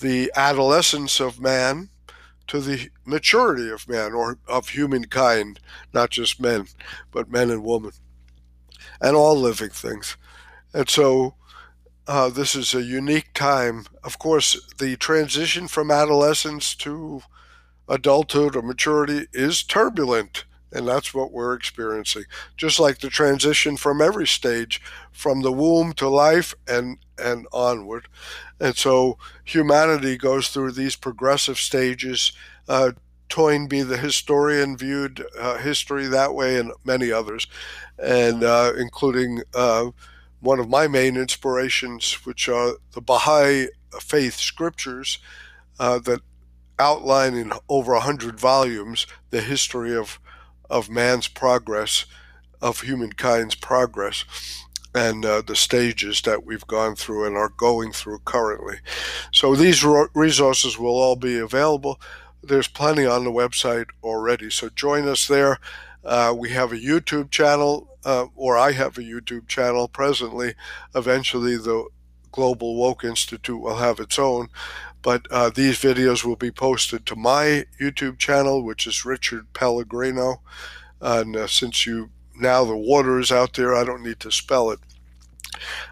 [0.00, 1.90] the adolescence of man
[2.46, 5.60] to the maturity of man or of humankind,
[5.92, 6.66] not just men,
[7.12, 7.92] but men and women,
[9.00, 10.16] and all living things.
[10.72, 11.34] And so
[12.08, 13.84] uh, this is a unique time.
[14.02, 17.20] Of course, the transition from adolescence to
[17.88, 20.44] adulthood or maturity is turbulent.
[20.72, 22.24] And that's what we're experiencing.
[22.56, 28.08] Just like the transition from every stage, from the womb to life and, and onward.
[28.60, 32.32] And so humanity goes through these progressive stages.
[32.68, 32.92] Uh,
[33.28, 37.46] Toynbee, the historian, viewed uh, history that way, and many others,
[37.98, 39.90] and uh, including uh,
[40.40, 43.68] one of my main inspirations, which are the Baha'i
[44.00, 45.18] faith scriptures
[45.78, 46.20] uh, that
[46.78, 50.20] outline in over a hundred volumes the history of
[50.70, 52.04] of man's progress,
[52.60, 54.24] of humankind's progress,
[54.94, 58.76] and uh, the stages that we've gone through and are going through currently.
[59.32, 62.00] So these resources will all be available.
[62.42, 64.50] There's plenty on the website already.
[64.50, 65.58] So join us there.
[66.04, 70.54] Uh, we have a YouTube channel, uh, or I have a YouTube channel presently.
[70.94, 71.86] Eventually, the
[72.32, 74.48] Global Woke Institute will have its own.
[75.02, 80.40] But uh, these videos will be posted to my YouTube channel, which is Richard Pellegrino.
[81.02, 84.70] And uh, since you now the water is out there, I don't need to spell
[84.70, 84.78] it.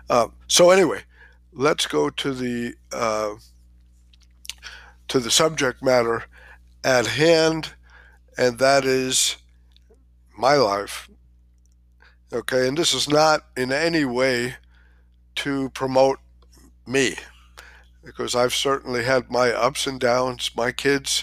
[0.09, 1.03] Uh, so anyway,
[1.53, 3.35] let's go to the uh,
[5.09, 6.25] to the subject matter
[6.83, 7.75] at hand,
[8.39, 9.37] and that is
[10.39, 11.11] my life.
[12.33, 14.57] Okay, and this is not in any way
[15.37, 16.19] to promote
[16.85, 17.15] me
[18.05, 20.51] because I've certainly had my ups and downs.
[20.57, 21.23] My kids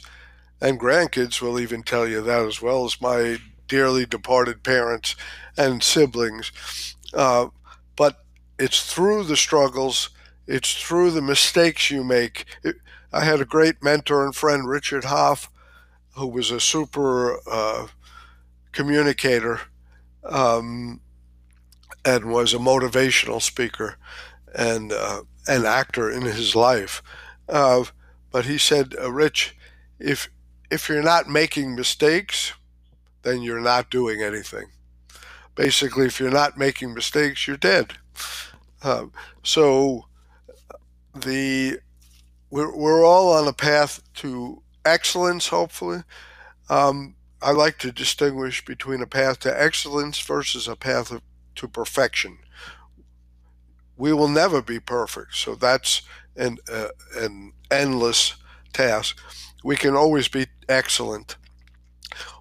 [0.61, 5.17] and grandkids will even tell you that, as well as my dearly departed parents
[5.57, 6.53] and siblings.
[7.13, 7.47] Uh,
[7.97, 8.23] but
[8.57, 10.09] it's through the struggles,
[10.47, 12.45] it's through the mistakes you make.
[12.63, 12.77] It,
[13.11, 15.49] I had a great mentor and friend, Richard Hoff,
[16.15, 17.87] who was a super uh,
[18.71, 19.59] communicator
[20.25, 21.01] um,
[22.05, 23.97] and was a motivational speaker
[24.55, 27.01] and uh, an actor in his life.
[27.49, 27.83] Uh,
[28.31, 29.55] but he said, uh, Rich,
[29.99, 30.29] if
[30.71, 32.53] if you're not making mistakes,
[33.21, 34.65] then you're not doing anything.
[35.55, 37.93] Basically, if you're not making mistakes, you're dead.
[38.81, 39.05] Uh,
[39.43, 40.05] so
[41.13, 41.79] the
[42.49, 46.03] we're, we're all on a path to excellence, hopefully.
[46.69, 51.21] Um, I like to distinguish between a path to excellence versus a path of,
[51.55, 52.37] to perfection.
[53.97, 56.01] We will never be perfect, so that's
[56.35, 58.35] an, uh, an endless
[58.71, 59.19] task.
[59.63, 61.35] We can always be excellent.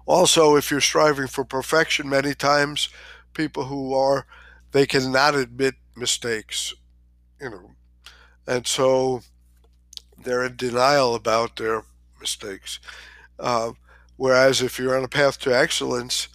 [0.05, 2.89] Also, if you're striving for perfection, many times
[3.33, 4.25] people who are,
[4.71, 6.73] they cannot admit mistakes,
[7.41, 7.71] you know,
[8.47, 9.21] and so
[10.23, 11.83] they're in denial about their
[12.19, 12.79] mistakes.
[13.39, 13.71] Uh,
[14.17, 16.27] whereas if you're on a path to excellence,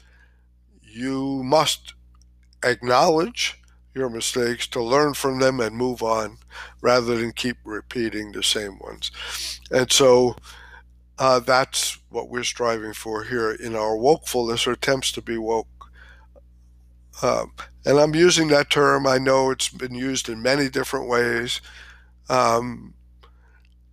[0.82, 1.94] you must
[2.64, 3.60] acknowledge
[3.94, 6.38] your mistakes to learn from them and move on
[6.80, 9.10] rather than keep repeating the same ones.
[9.70, 10.36] And so
[11.18, 15.66] uh, that's what we're striving for here in our wokefulness or attempts to be woke.
[17.22, 17.52] Um,
[17.84, 19.06] and I'm using that term.
[19.06, 21.60] I know it's been used in many different ways.
[22.28, 22.94] Um,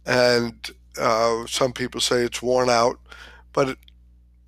[0.06, 0.70] and
[1.00, 3.00] uh, some people say it's worn out,
[3.56, 3.78] but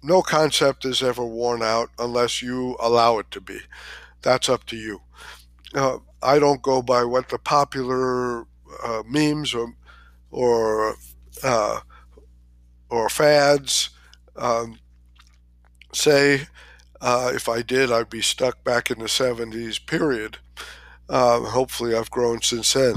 [0.03, 3.59] no concept is ever worn out unless you allow it to be.
[4.21, 5.01] That's up to you.
[5.73, 8.41] Uh, I don't go by what the popular
[8.83, 9.73] uh, memes or
[10.29, 10.95] or
[11.43, 11.79] uh,
[12.89, 13.89] or fads
[14.35, 14.77] um,
[15.93, 16.47] say.
[16.99, 19.85] Uh, if I did, I'd be stuck back in the 70s.
[19.85, 20.39] Period.
[21.07, 22.95] Uh, hopefully, I've grown since then.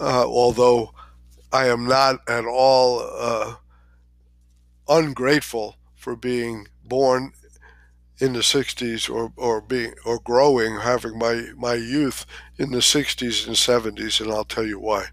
[0.00, 0.92] Uh, although
[1.52, 3.58] I am not at all
[4.88, 7.32] ungrateful for being born
[8.20, 12.26] in the 60s or, or being or growing having my my youth
[12.56, 15.06] in the 60s and 70s and I'll tell you why.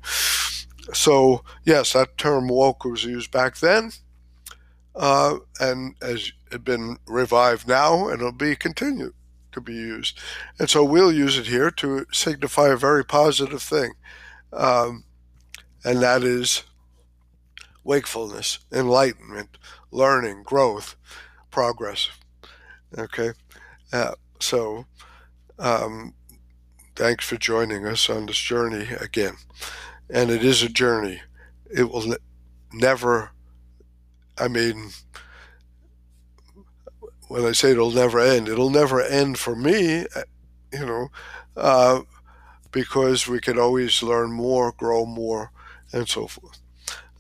[0.94, 3.92] So yes that term woke was used back then
[4.96, 6.32] uh, and has
[6.64, 9.14] been revived now and it'll be continued
[9.52, 10.20] to be used.
[10.60, 13.94] And so we'll use it here to signify a very positive thing
[14.52, 15.04] um,
[15.84, 16.64] and that is
[17.86, 19.58] wakefulness enlightenment
[19.92, 20.98] learning growth
[21.50, 22.10] progress
[22.98, 23.32] Okay.
[23.92, 24.86] Uh, so,
[25.60, 26.14] um,
[26.96, 29.36] thanks for joining us on this journey again.
[30.10, 31.22] And it is a journey.
[31.70, 32.16] It will ne-
[32.74, 33.32] never,
[34.38, 34.92] I mean,
[37.28, 40.24] when I say it'll never end, it'll never end for me, uh,
[40.72, 41.08] you know,
[41.58, 42.02] uh,
[42.72, 45.52] because we can always learn more, grow more,
[45.92, 46.60] and so forth.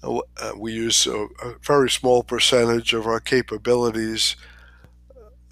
[0.05, 4.35] Uh, we use a, a very small percentage of our capabilities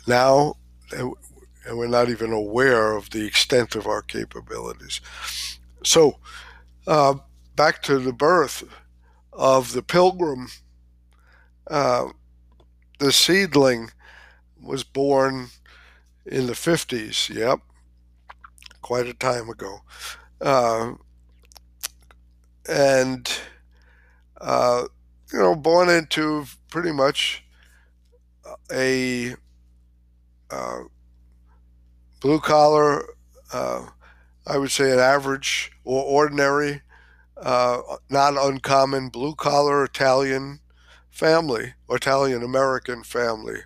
[0.08, 0.56] now,
[0.92, 1.14] and
[1.72, 5.02] we're not even aware of the extent of our capabilities.
[5.84, 6.20] So,
[6.86, 7.16] uh,
[7.56, 8.64] back to the birth
[9.32, 10.50] of the pilgrim,
[11.68, 12.10] uh,
[13.00, 13.90] the seedling
[14.62, 15.48] was born
[16.26, 17.30] in the 50s.
[17.34, 17.60] Yep,
[18.82, 19.82] quite a time ago.
[20.40, 20.94] Uh,
[22.68, 23.30] and,
[24.44, 24.84] uh,
[25.32, 27.44] you know, born into pretty much
[28.72, 29.36] a
[30.52, 30.80] uh,
[32.20, 33.06] blue collar,
[33.54, 33.88] uh,
[34.46, 36.82] I would say an average or ordinary,
[37.38, 40.60] uh, not uncommon blue collar Italian
[41.10, 43.60] family, Italian American family,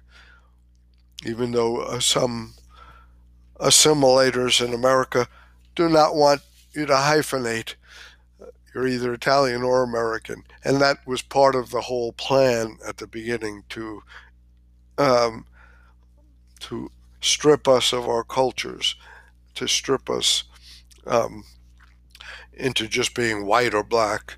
[1.26, 2.54] even though uh, some
[3.60, 5.28] assimilators in America
[5.76, 6.42] do not want
[6.74, 7.74] you to hyphenate.
[8.78, 10.44] You're either Italian or American.
[10.64, 14.04] And that was part of the whole plan at the beginning to
[15.00, 15.48] um,
[16.60, 18.96] to strip us of our cultures,
[19.56, 20.44] to strip us
[21.08, 21.44] um,
[22.54, 24.38] into just being white or black.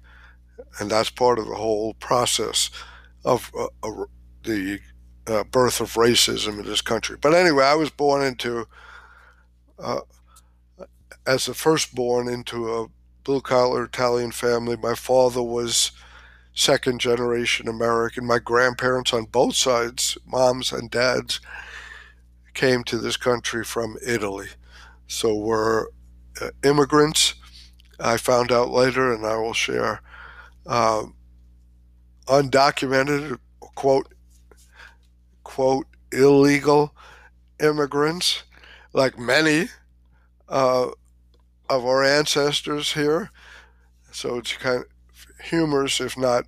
[0.79, 2.69] And that's part of the whole process
[3.25, 4.05] of uh, uh,
[4.43, 4.79] the
[5.27, 7.17] uh, birth of racism in this country.
[7.19, 8.67] But anyway, I was born into,
[9.77, 9.99] uh,
[11.27, 12.87] as the firstborn into a
[13.29, 14.75] blue collar Italian family.
[14.75, 15.91] My father was
[16.55, 18.25] second generation American.
[18.25, 21.39] My grandparents on both sides, moms and dads,
[22.55, 24.47] came to this country from Italy.
[25.05, 25.89] So we're
[26.41, 27.35] uh, immigrants.
[27.99, 30.01] I found out later, and I will share
[30.65, 31.03] uh,
[32.25, 34.11] undocumented, quote,
[35.43, 36.95] quote, illegal
[37.59, 38.41] immigrants,
[38.91, 39.67] like many
[40.47, 40.87] uh,
[41.69, 43.31] of our ancestors here.
[44.11, 46.45] So it's kind of humorous, if not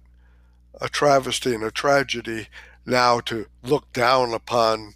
[0.80, 2.48] a travesty and a tragedy,
[2.86, 4.94] now to look down upon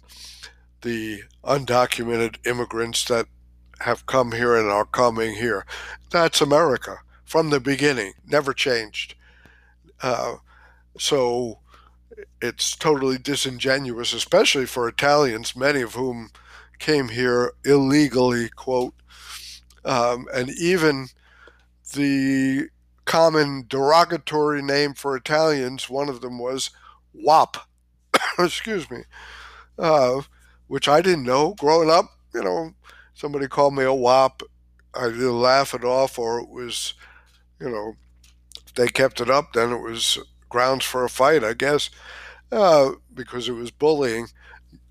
[0.82, 3.26] the undocumented immigrants that
[3.80, 5.64] have come here and are coming here.
[6.10, 9.14] That's America from the beginning, never changed.
[10.02, 10.36] Uh,
[10.98, 11.58] so
[12.40, 16.30] it's totally disingenuous, especially for Italians, many of whom
[16.78, 18.94] came here illegally, quote,
[19.86, 21.08] um, and even
[21.94, 22.68] the
[23.04, 26.70] common derogatory name for Italians, one of them was
[27.14, 27.56] WAP,
[28.38, 29.04] excuse me,
[29.78, 30.20] uh,
[30.66, 32.06] which I didn't know growing up.
[32.34, 32.74] You know,
[33.14, 34.42] somebody called me a WAP.
[34.92, 36.94] I either laugh it off or it was,
[37.60, 37.94] you know,
[38.74, 40.18] they kept it up, then it was
[40.48, 41.90] grounds for a fight, I guess,
[42.50, 44.26] uh, because it was bullying,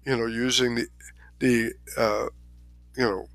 [0.05, 0.87] you know, using the,
[1.39, 2.27] the uh,
[2.95, 3.27] you know,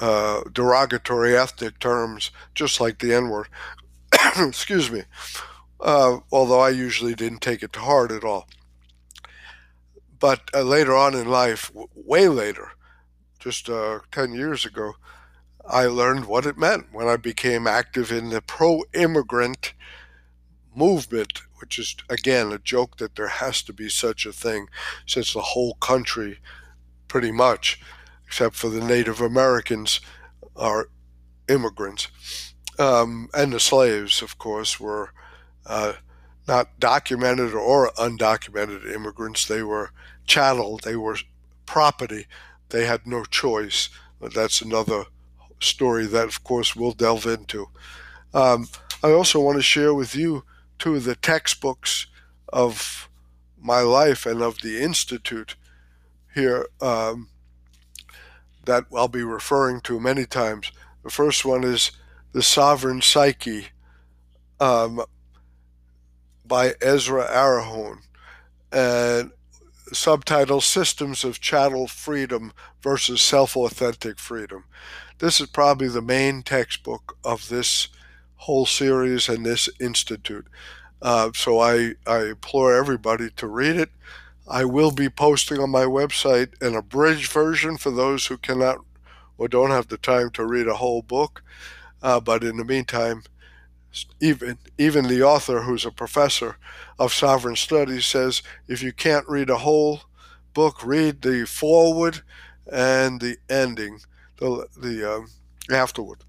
[0.00, 3.48] uh, derogatory ethnic terms, just like the N word.
[4.36, 5.04] Excuse me.
[5.80, 8.46] Uh, although I usually didn't take it to heart at all.
[10.18, 12.72] But uh, later on in life, w- way later,
[13.38, 14.94] just uh, 10 years ago,
[15.66, 19.72] I learned what it meant when I became active in the pro immigrant
[20.74, 24.68] movement, which is, again, a joke that there has to be such a thing
[25.06, 26.38] since the whole country,
[27.08, 27.80] pretty much,
[28.30, 30.00] except for the Native Americans,
[30.54, 30.88] are
[31.48, 32.06] immigrants.
[32.78, 35.12] Um, and the slaves, of course, were
[35.66, 35.94] uh,
[36.46, 39.48] not documented or undocumented immigrants.
[39.48, 39.90] They were
[40.28, 41.16] chattel, they were
[41.66, 42.28] property.
[42.68, 43.88] They had no choice.
[44.20, 45.06] That's another
[45.58, 47.66] story that, of course, we'll delve into.
[48.32, 48.68] Um,
[49.02, 50.44] I also want to share with you
[50.78, 52.06] two of the textbooks
[52.52, 53.08] of
[53.60, 55.56] my life and of the Institute
[56.32, 57.29] here um,
[58.70, 60.70] that I'll be referring to many times.
[61.02, 61.90] The first one is
[62.32, 63.70] The Sovereign Psyche
[64.60, 65.02] um,
[66.44, 68.02] by Ezra Arahon,
[68.70, 69.32] and
[69.92, 74.62] subtitle Systems of Chattel Freedom versus Self Authentic Freedom.
[75.18, 77.88] This is probably the main textbook of this
[78.36, 80.46] whole series and this institute.
[81.02, 83.90] Uh, so I, I implore everybody to read it.
[84.50, 88.78] I will be posting on my website an abridged version for those who cannot
[89.38, 91.42] or don't have the time to read a whole book.
[92.02, 93.22] Uh, but in the meantime,
[94.20, 96.56] even even the author, who's a professor
[96.98, 100.00] of sovereign studies, says if you can't read a whole
[100.52, 102.22] book, read the foreword
[102.70, 104.00] and the ending,
[104.38, 105.28] the the um,
[105.70, 106.24] afterward.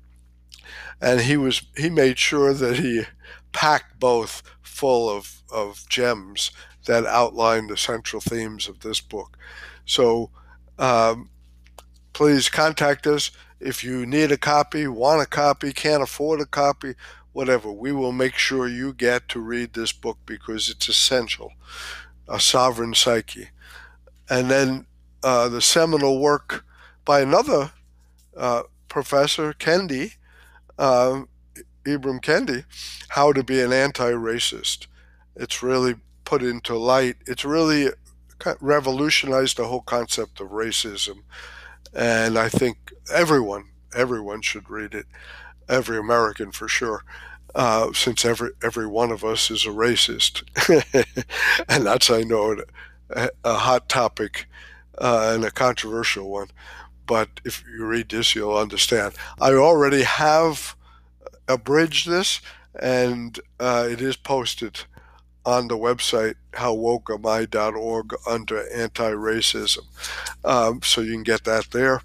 [1.02, 3.04] And he was he made sure that he
[3.52, 6.52] packed both full of of gems
[6.86, 9.38] that outline the central themes of this book.
[9.86, 10.30] So.
[10.80, 11.30] Um,
[12.14, 13.30] please contact us
[13.60, 16.96] if you need a copy, want a copy, can't afford a copy
[17.34, 17.72] whatever.
[17.72, 21.54] We will make sure you get to read this book because it's essential.
[22.28, 23.50] A Sovereign Psyche.
[24.30, 24.86] And then
[25.24, 26.66] uh, the seminal work
[27.06, 27.72] by another
[28.36, 30.16] uh, professor, Kendi,
[30.78, 31.24] uh,
[31.84, 32.64] Ibram Kendi,
[33.10, 34.88] How to Be an Anti Racist.
[35.36, 35.96] It's really
[36.32, 37.90] put into light, it's really
[38.62, 41.24] revolutionized the whole concept of racism.
[41.94, 45.08] And I think everyone, everyone should read it
[45.68, 47.04] every American for sure,
[47.54, 50.36] uh, since every every one of us is a racist,
[51.68, 52.56] and that's I know
[53.10, 54.46] a, a hot topic
[54.98, 56.48] uh, and a controversial one.
[57.06, 59.16] But if you read this, you'll understand.
[59.42, 60.78] I already have
[61.50, 62.40] abridged this,
[62.80, 64.86] and uh, it is posted
[65.46, 69.86] on the website howwokeami.org under anti-racism,
[70.44, 72.02] um, so you can get that there.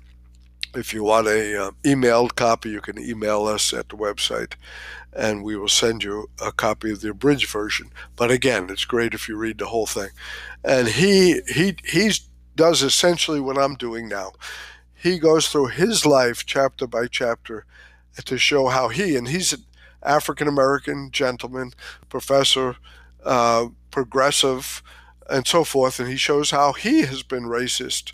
[0.75, 4.55] If you want a uh, emailed copy, you can email us at the website,
[5.13, 7.91] and we will send you a copy of the abridged version.
[8.15, 10.11] But again, it's great if you read the whole thing.
[10.63, 12.11] And he he he
[12.55, 14.33] does essentially what I'm doing now.
[14.95, 17.65] He goes through his life chapter by chapter
[18.25, 19.65] to show how he and he's an
[20.03, 21.73] African American gentleman,
[22.09, 22.77] professor,
[23.27, 24.83] uh, progressive,
[25.29, 28.13] and so forth, and he shows how he has been racist,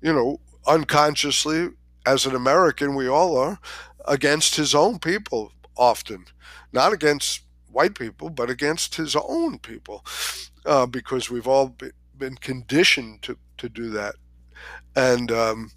[0.00, 1.68] you know, unconsciously
[2.06, 3.60] as an American, we all are,
[4.06, 6.24] against his own people often.
[6.72, 10.04] Not against white people, but against his own people,
[10.64, 11.76] uh, because we've all
[12.16, 14.14] been conditioned to, to do that.
[14.96, 15.70] And, um,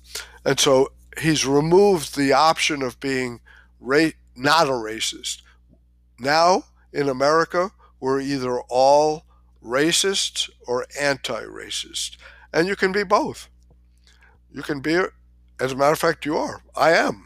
[0.46, 3.42] and so he's removed the option of being
[3.80, 5.42] ra- not a racist.
[6.18, 6.64] Now,
[6.94, 7.72] in America,
[8.02, 9.24] we're either all
[9.64, 12.18] racist or anti racist.
[12.52, 13.48] And you can be both.
[14.52, 15.00] You can be
[15.62, 16.62] as a matter of fact, you are.
[16.76, 17.26] I am.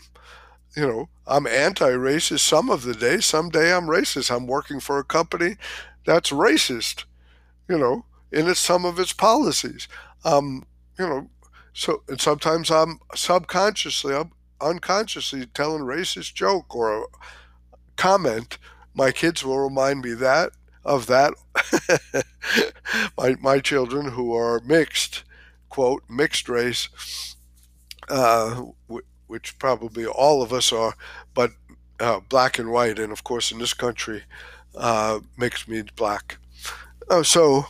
[0.76, 3.20] You know, I'm anti racist some of the day.
[3.22, 4.30] Some day I'm racist.
[4.30, 5.56] I'm working for a company
[6.06, 7.06] that's racist.
[7.70, 9.88] You know, in its, some of its policies.
[10.26, 10.66] Um,
[11.00, 11.30] you know,
[11.74, 17.06] so and sometimes I'm subconsciously, I'm unconsciously telling racist joke or a
[17.96, 18.58] comment.
[18.94, 20.52] My kids will remind me that
[20.86, 21.34] of that.
[23.18, 25.24] my my children who are mixed,
[25.70, 27.36] quote mixed race,
[28.10, 28.64] uh,
[29.28, 30.94] which probably all of us are,
[31.34, 31.52] but
[32.00, 34.24] uh, black and white, and of course in this country,
[34.76, 36.38] uh, mixed means black.
[37.10, 37.66] Uh, so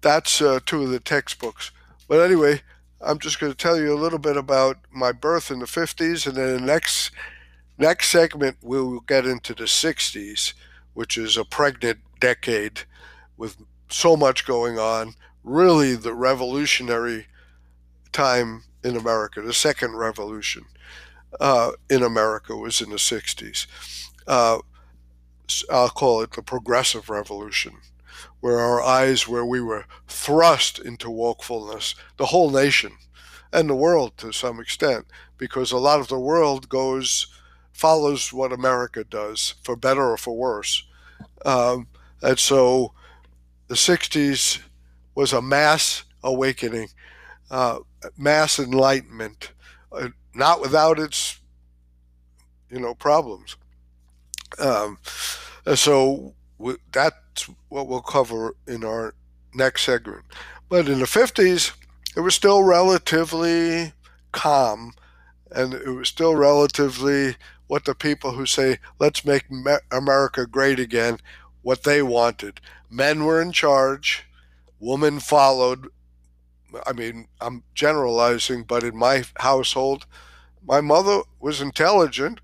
[0.00, 1.70] that's uh, two of the textbooks.
[2.08, 2.62] But anyway,
[3.00, 6.26] I'm just going to tell you a little bit about my birth in the 50s,
[6.26, 7.10] and then the next
[7.76, 10.52] next segment we'll get into the 60s,
[10.92, 12.82] which is a pregnant decade
[13.36, 13.56] with
[13.88, 15.14] so much going on.
[15.42, 17.26] Really, the revolutionary
[18.12, 20.64] time in America, the second revolution
[21.40, 23.66] uh, in America was in the 60s.
[24.26, 24.58] Uh,
[25.70, 27.74] I'll call it the progressive revolution,
[28.40, 32.92] where our eyes, where we were thrust into wokefulness, the whole nation
[33.52, 35.06] and the world to some extent,
[35.36, 37.26] because a lot of the world goes,
[37.72, 40.84] follows what America does, for better or for worse.
[41.44, 41.88] Um,
[42.24, 42.92] and so
[43.68, 44.60] the 60s
[45.14, 46.88] was a mass awakening,
[47.50, 47.78] uh,
[48.16, 49.52] mass enlightenment,
[49.92, 51.38] uh, not without its,
[52.70, 53.56] you know, problems.
[54.58, 54.98] Um,
[55.74, 56.34] so
[56.92, 59.14] that's what we'll cover in our
[59.54, 60.24] next segment.
[60.68, 61.72] But in the 50s,
[62.16, 63.92] it was still relatively
[64.32, 64.94] calm
[65.50, 69.44] and it was still relatively what the people who say, let's make
[69.90, 71.18] America great again,
[71.64, 72.60] what they wanted.
[72.88, 74.24] Men were in charge,
[74.78, 75.88] women followed.
[76.86, 80.06] I mean, I'm generalizing, but in my household,
[80.64, 82.40] my mother was intelligent,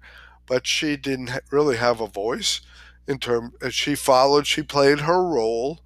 [0.47, 2.61] but she didn't really have a voice
[3.07, 5.81] in term she followed she played her role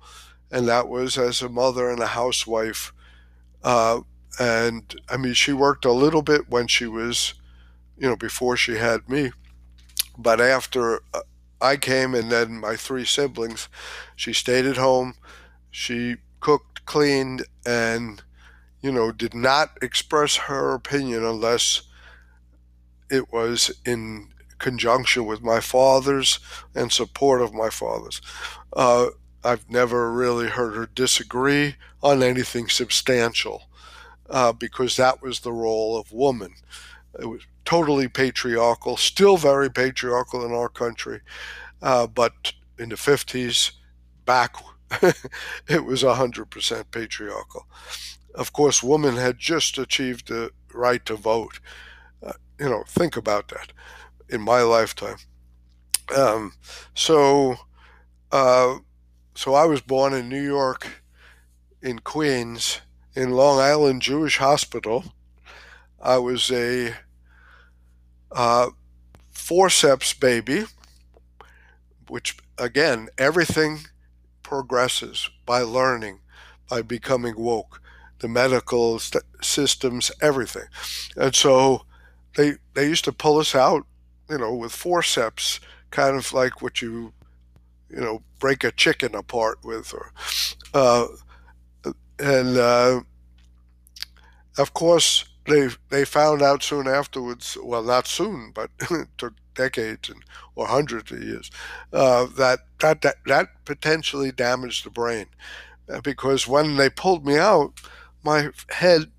[0.50, 2.92] and that was as a mother and a housewife
[3.62, 4.00] uh,
[4.38, 7.32] and i mean she worked a little bit when she was
[7.96, 9.30] you know before she had me
[10.18, 11.20] but after uh,
[11.64, 13.68] i came and then my three siblings
[14.14, 15.14] she stayed at home
[15.70, 18.22] she cooked cleaned and
[18.80, 21.82] you know did not express her opinion unless
[23.10, 26.38] it was in conjunction with my father's
[26.74, 28.20] and support of my father's.
[28.72, 29.08] Uh,
[29.44, 33.64] I've never really heard her disagree on anything substantial
[34.30, 36.54] uh, because that was the role of woman.
[37.18, 41.20] It was totally patriarchal, still very patriarchal in our country,
[41.82, 43.72] uh, but in the 50s,
[44.24, 44.56] back,
[45.68, 47.66] it was 100% patriarchal.
[48.34, 51.60] Of course, women had just achieved the right to vote.
[52.22, 53.72] Uh, you know, think about that
[54.28, 55.16] in my lifetime.
[56.16, 56.52] Um,
[56.94, 57.56] so,
[58.32, 58.78] uh,
[59.34, 61.02] so I was born in New York,
[61.80, 62.80] in Queens,
[63.14, 65.04] in Long Island Jewish Hospital.
[66.00, 66.94] I was a
[68.34, 68.70] uh,
[69.32, 70.64] forceps baby,
[72.08, 73.80] which again, everything
[74.42, 76.20] progresses by learning,
[76.68, 77.80] by becoming woke,
[78.18, 80.66] the medical st- systems, everything.
[81.16, 81.86] And so
[82.36, 83.86] they they used to pull us out
[84.28, 85.60] you know, with forceps,
[85.90, 87.12] kind of like what you,
[87.90, 90.12] you know, break a chicken apart with, or,
[90.72, 91.06] uh,
[92.18, 93.00] and uh,
[94.58, 97.56] of course they they found out soon afterwards.
[97.62, 100.22] Well, not soon, but it took decades and
[100.56, 101.50] or hundreds of years
[101.92, 105.26] uh, that, that that that potentially damaged the brain,
[105.92, 107.80] uh, because when they pulled me out,
[108.22, 109.10] my head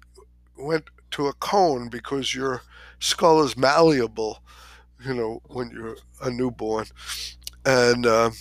[0.58, 2.62] went to a cone because your
[3.00, 4.42] skull is malleable
[5.06, 6.86] you know, when you're a newborn.
[7.66, 8.32] And uh,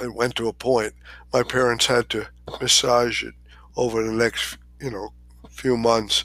[0.00, 0.94] it went to a point.
[1.32, 2.28] My parents had to
[2.60, 3.34] massage it
[3.76, 5.10] over the next, you know,
[5.50, 6.24] few months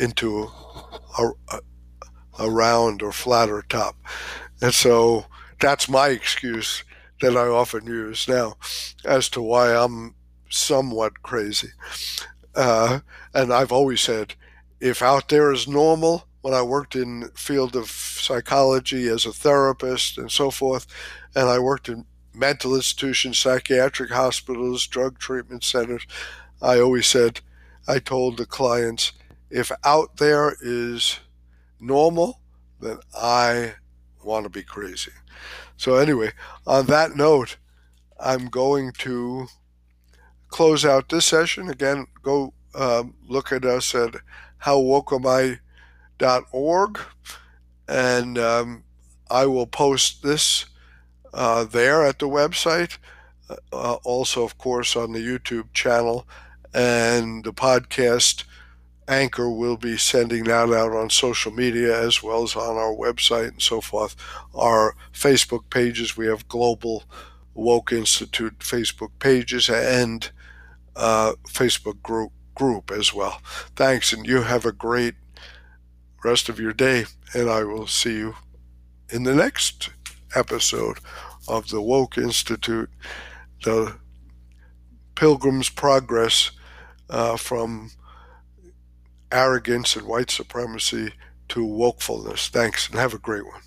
[0.00, 0.50] into
[1.18, 1.60] a, a,
[2.38, 3.96] a round or flatter top.
[4.62, 5.26] And so
[5.60, 6.84] that's my excuse
[7.20, 8.56] that I often use now
[9.04, 10.14] as to why I'm
[10.48, 11.68] somewhat crazy.
[12.54, 13.00] Uh,
[13.34, 14.34] and I've always said,
[14.80, 20.16] if out there is normal, when I worked in field of psychology as a therapist
[20.16, 20.86] and so forth,
[21.34, 26.06] and I worked in mental institutions, psychiatric hospitals, drug treatment centers.
[26.62, 27.40] I always said,
[27.86, 29.12] I told the clients,
[29.50, 31.18] if out there is
[31.80, 32.40] normal,
[32.80, 33.74] then I
[34.22, 35.12] want to be crazy.
[35.76, 36.32] So, anyway,
[36.66, 37.56] on that note,
[38.18, 39.46] I'm going to
[40.48, 41.68] close out this session.
[41.68, 44.16] Again, go um, look at us at
[44.58, 45.10] how woke
[46.52, 47.00] org,
[47.88, 48.84] and um,
[49.30, 50.66] I will post this
[51.32, 52.98] uh, there at the website.
[53.72, 56.26] uh, also, of course, on the YouTube channel
[56.72, 58.44] and the podcast
[59.10, 63.48] Anchor will be sending that out on social media as well as on our website
[63.48, 64.14] and so forth.
[64.54, 67.02] Our Facebook pages, we have Global
[67.54, 70.30] Woke Institute Facebook pages and
[70.94, 73.40] uh, Facebook group group as well.
[73.74, 75.14] Thanks, and you have a great
[76.22, 78.34] rest of your day, and I will see you
[79.08, 79.90] in the next
[80.34, 80.98] episode
[81.48, 82.90] of the Woke Institute,
[83.64, 83.96] the
[85.14, 86.50] Pilgrim's Progress
[87.08, 87.90] uh, from
[89.32, 91.12] arrogance and white supremacy
[91.48, 92.48] to wokefulness.
[92.48, 93.62] Thanks, and have a great one.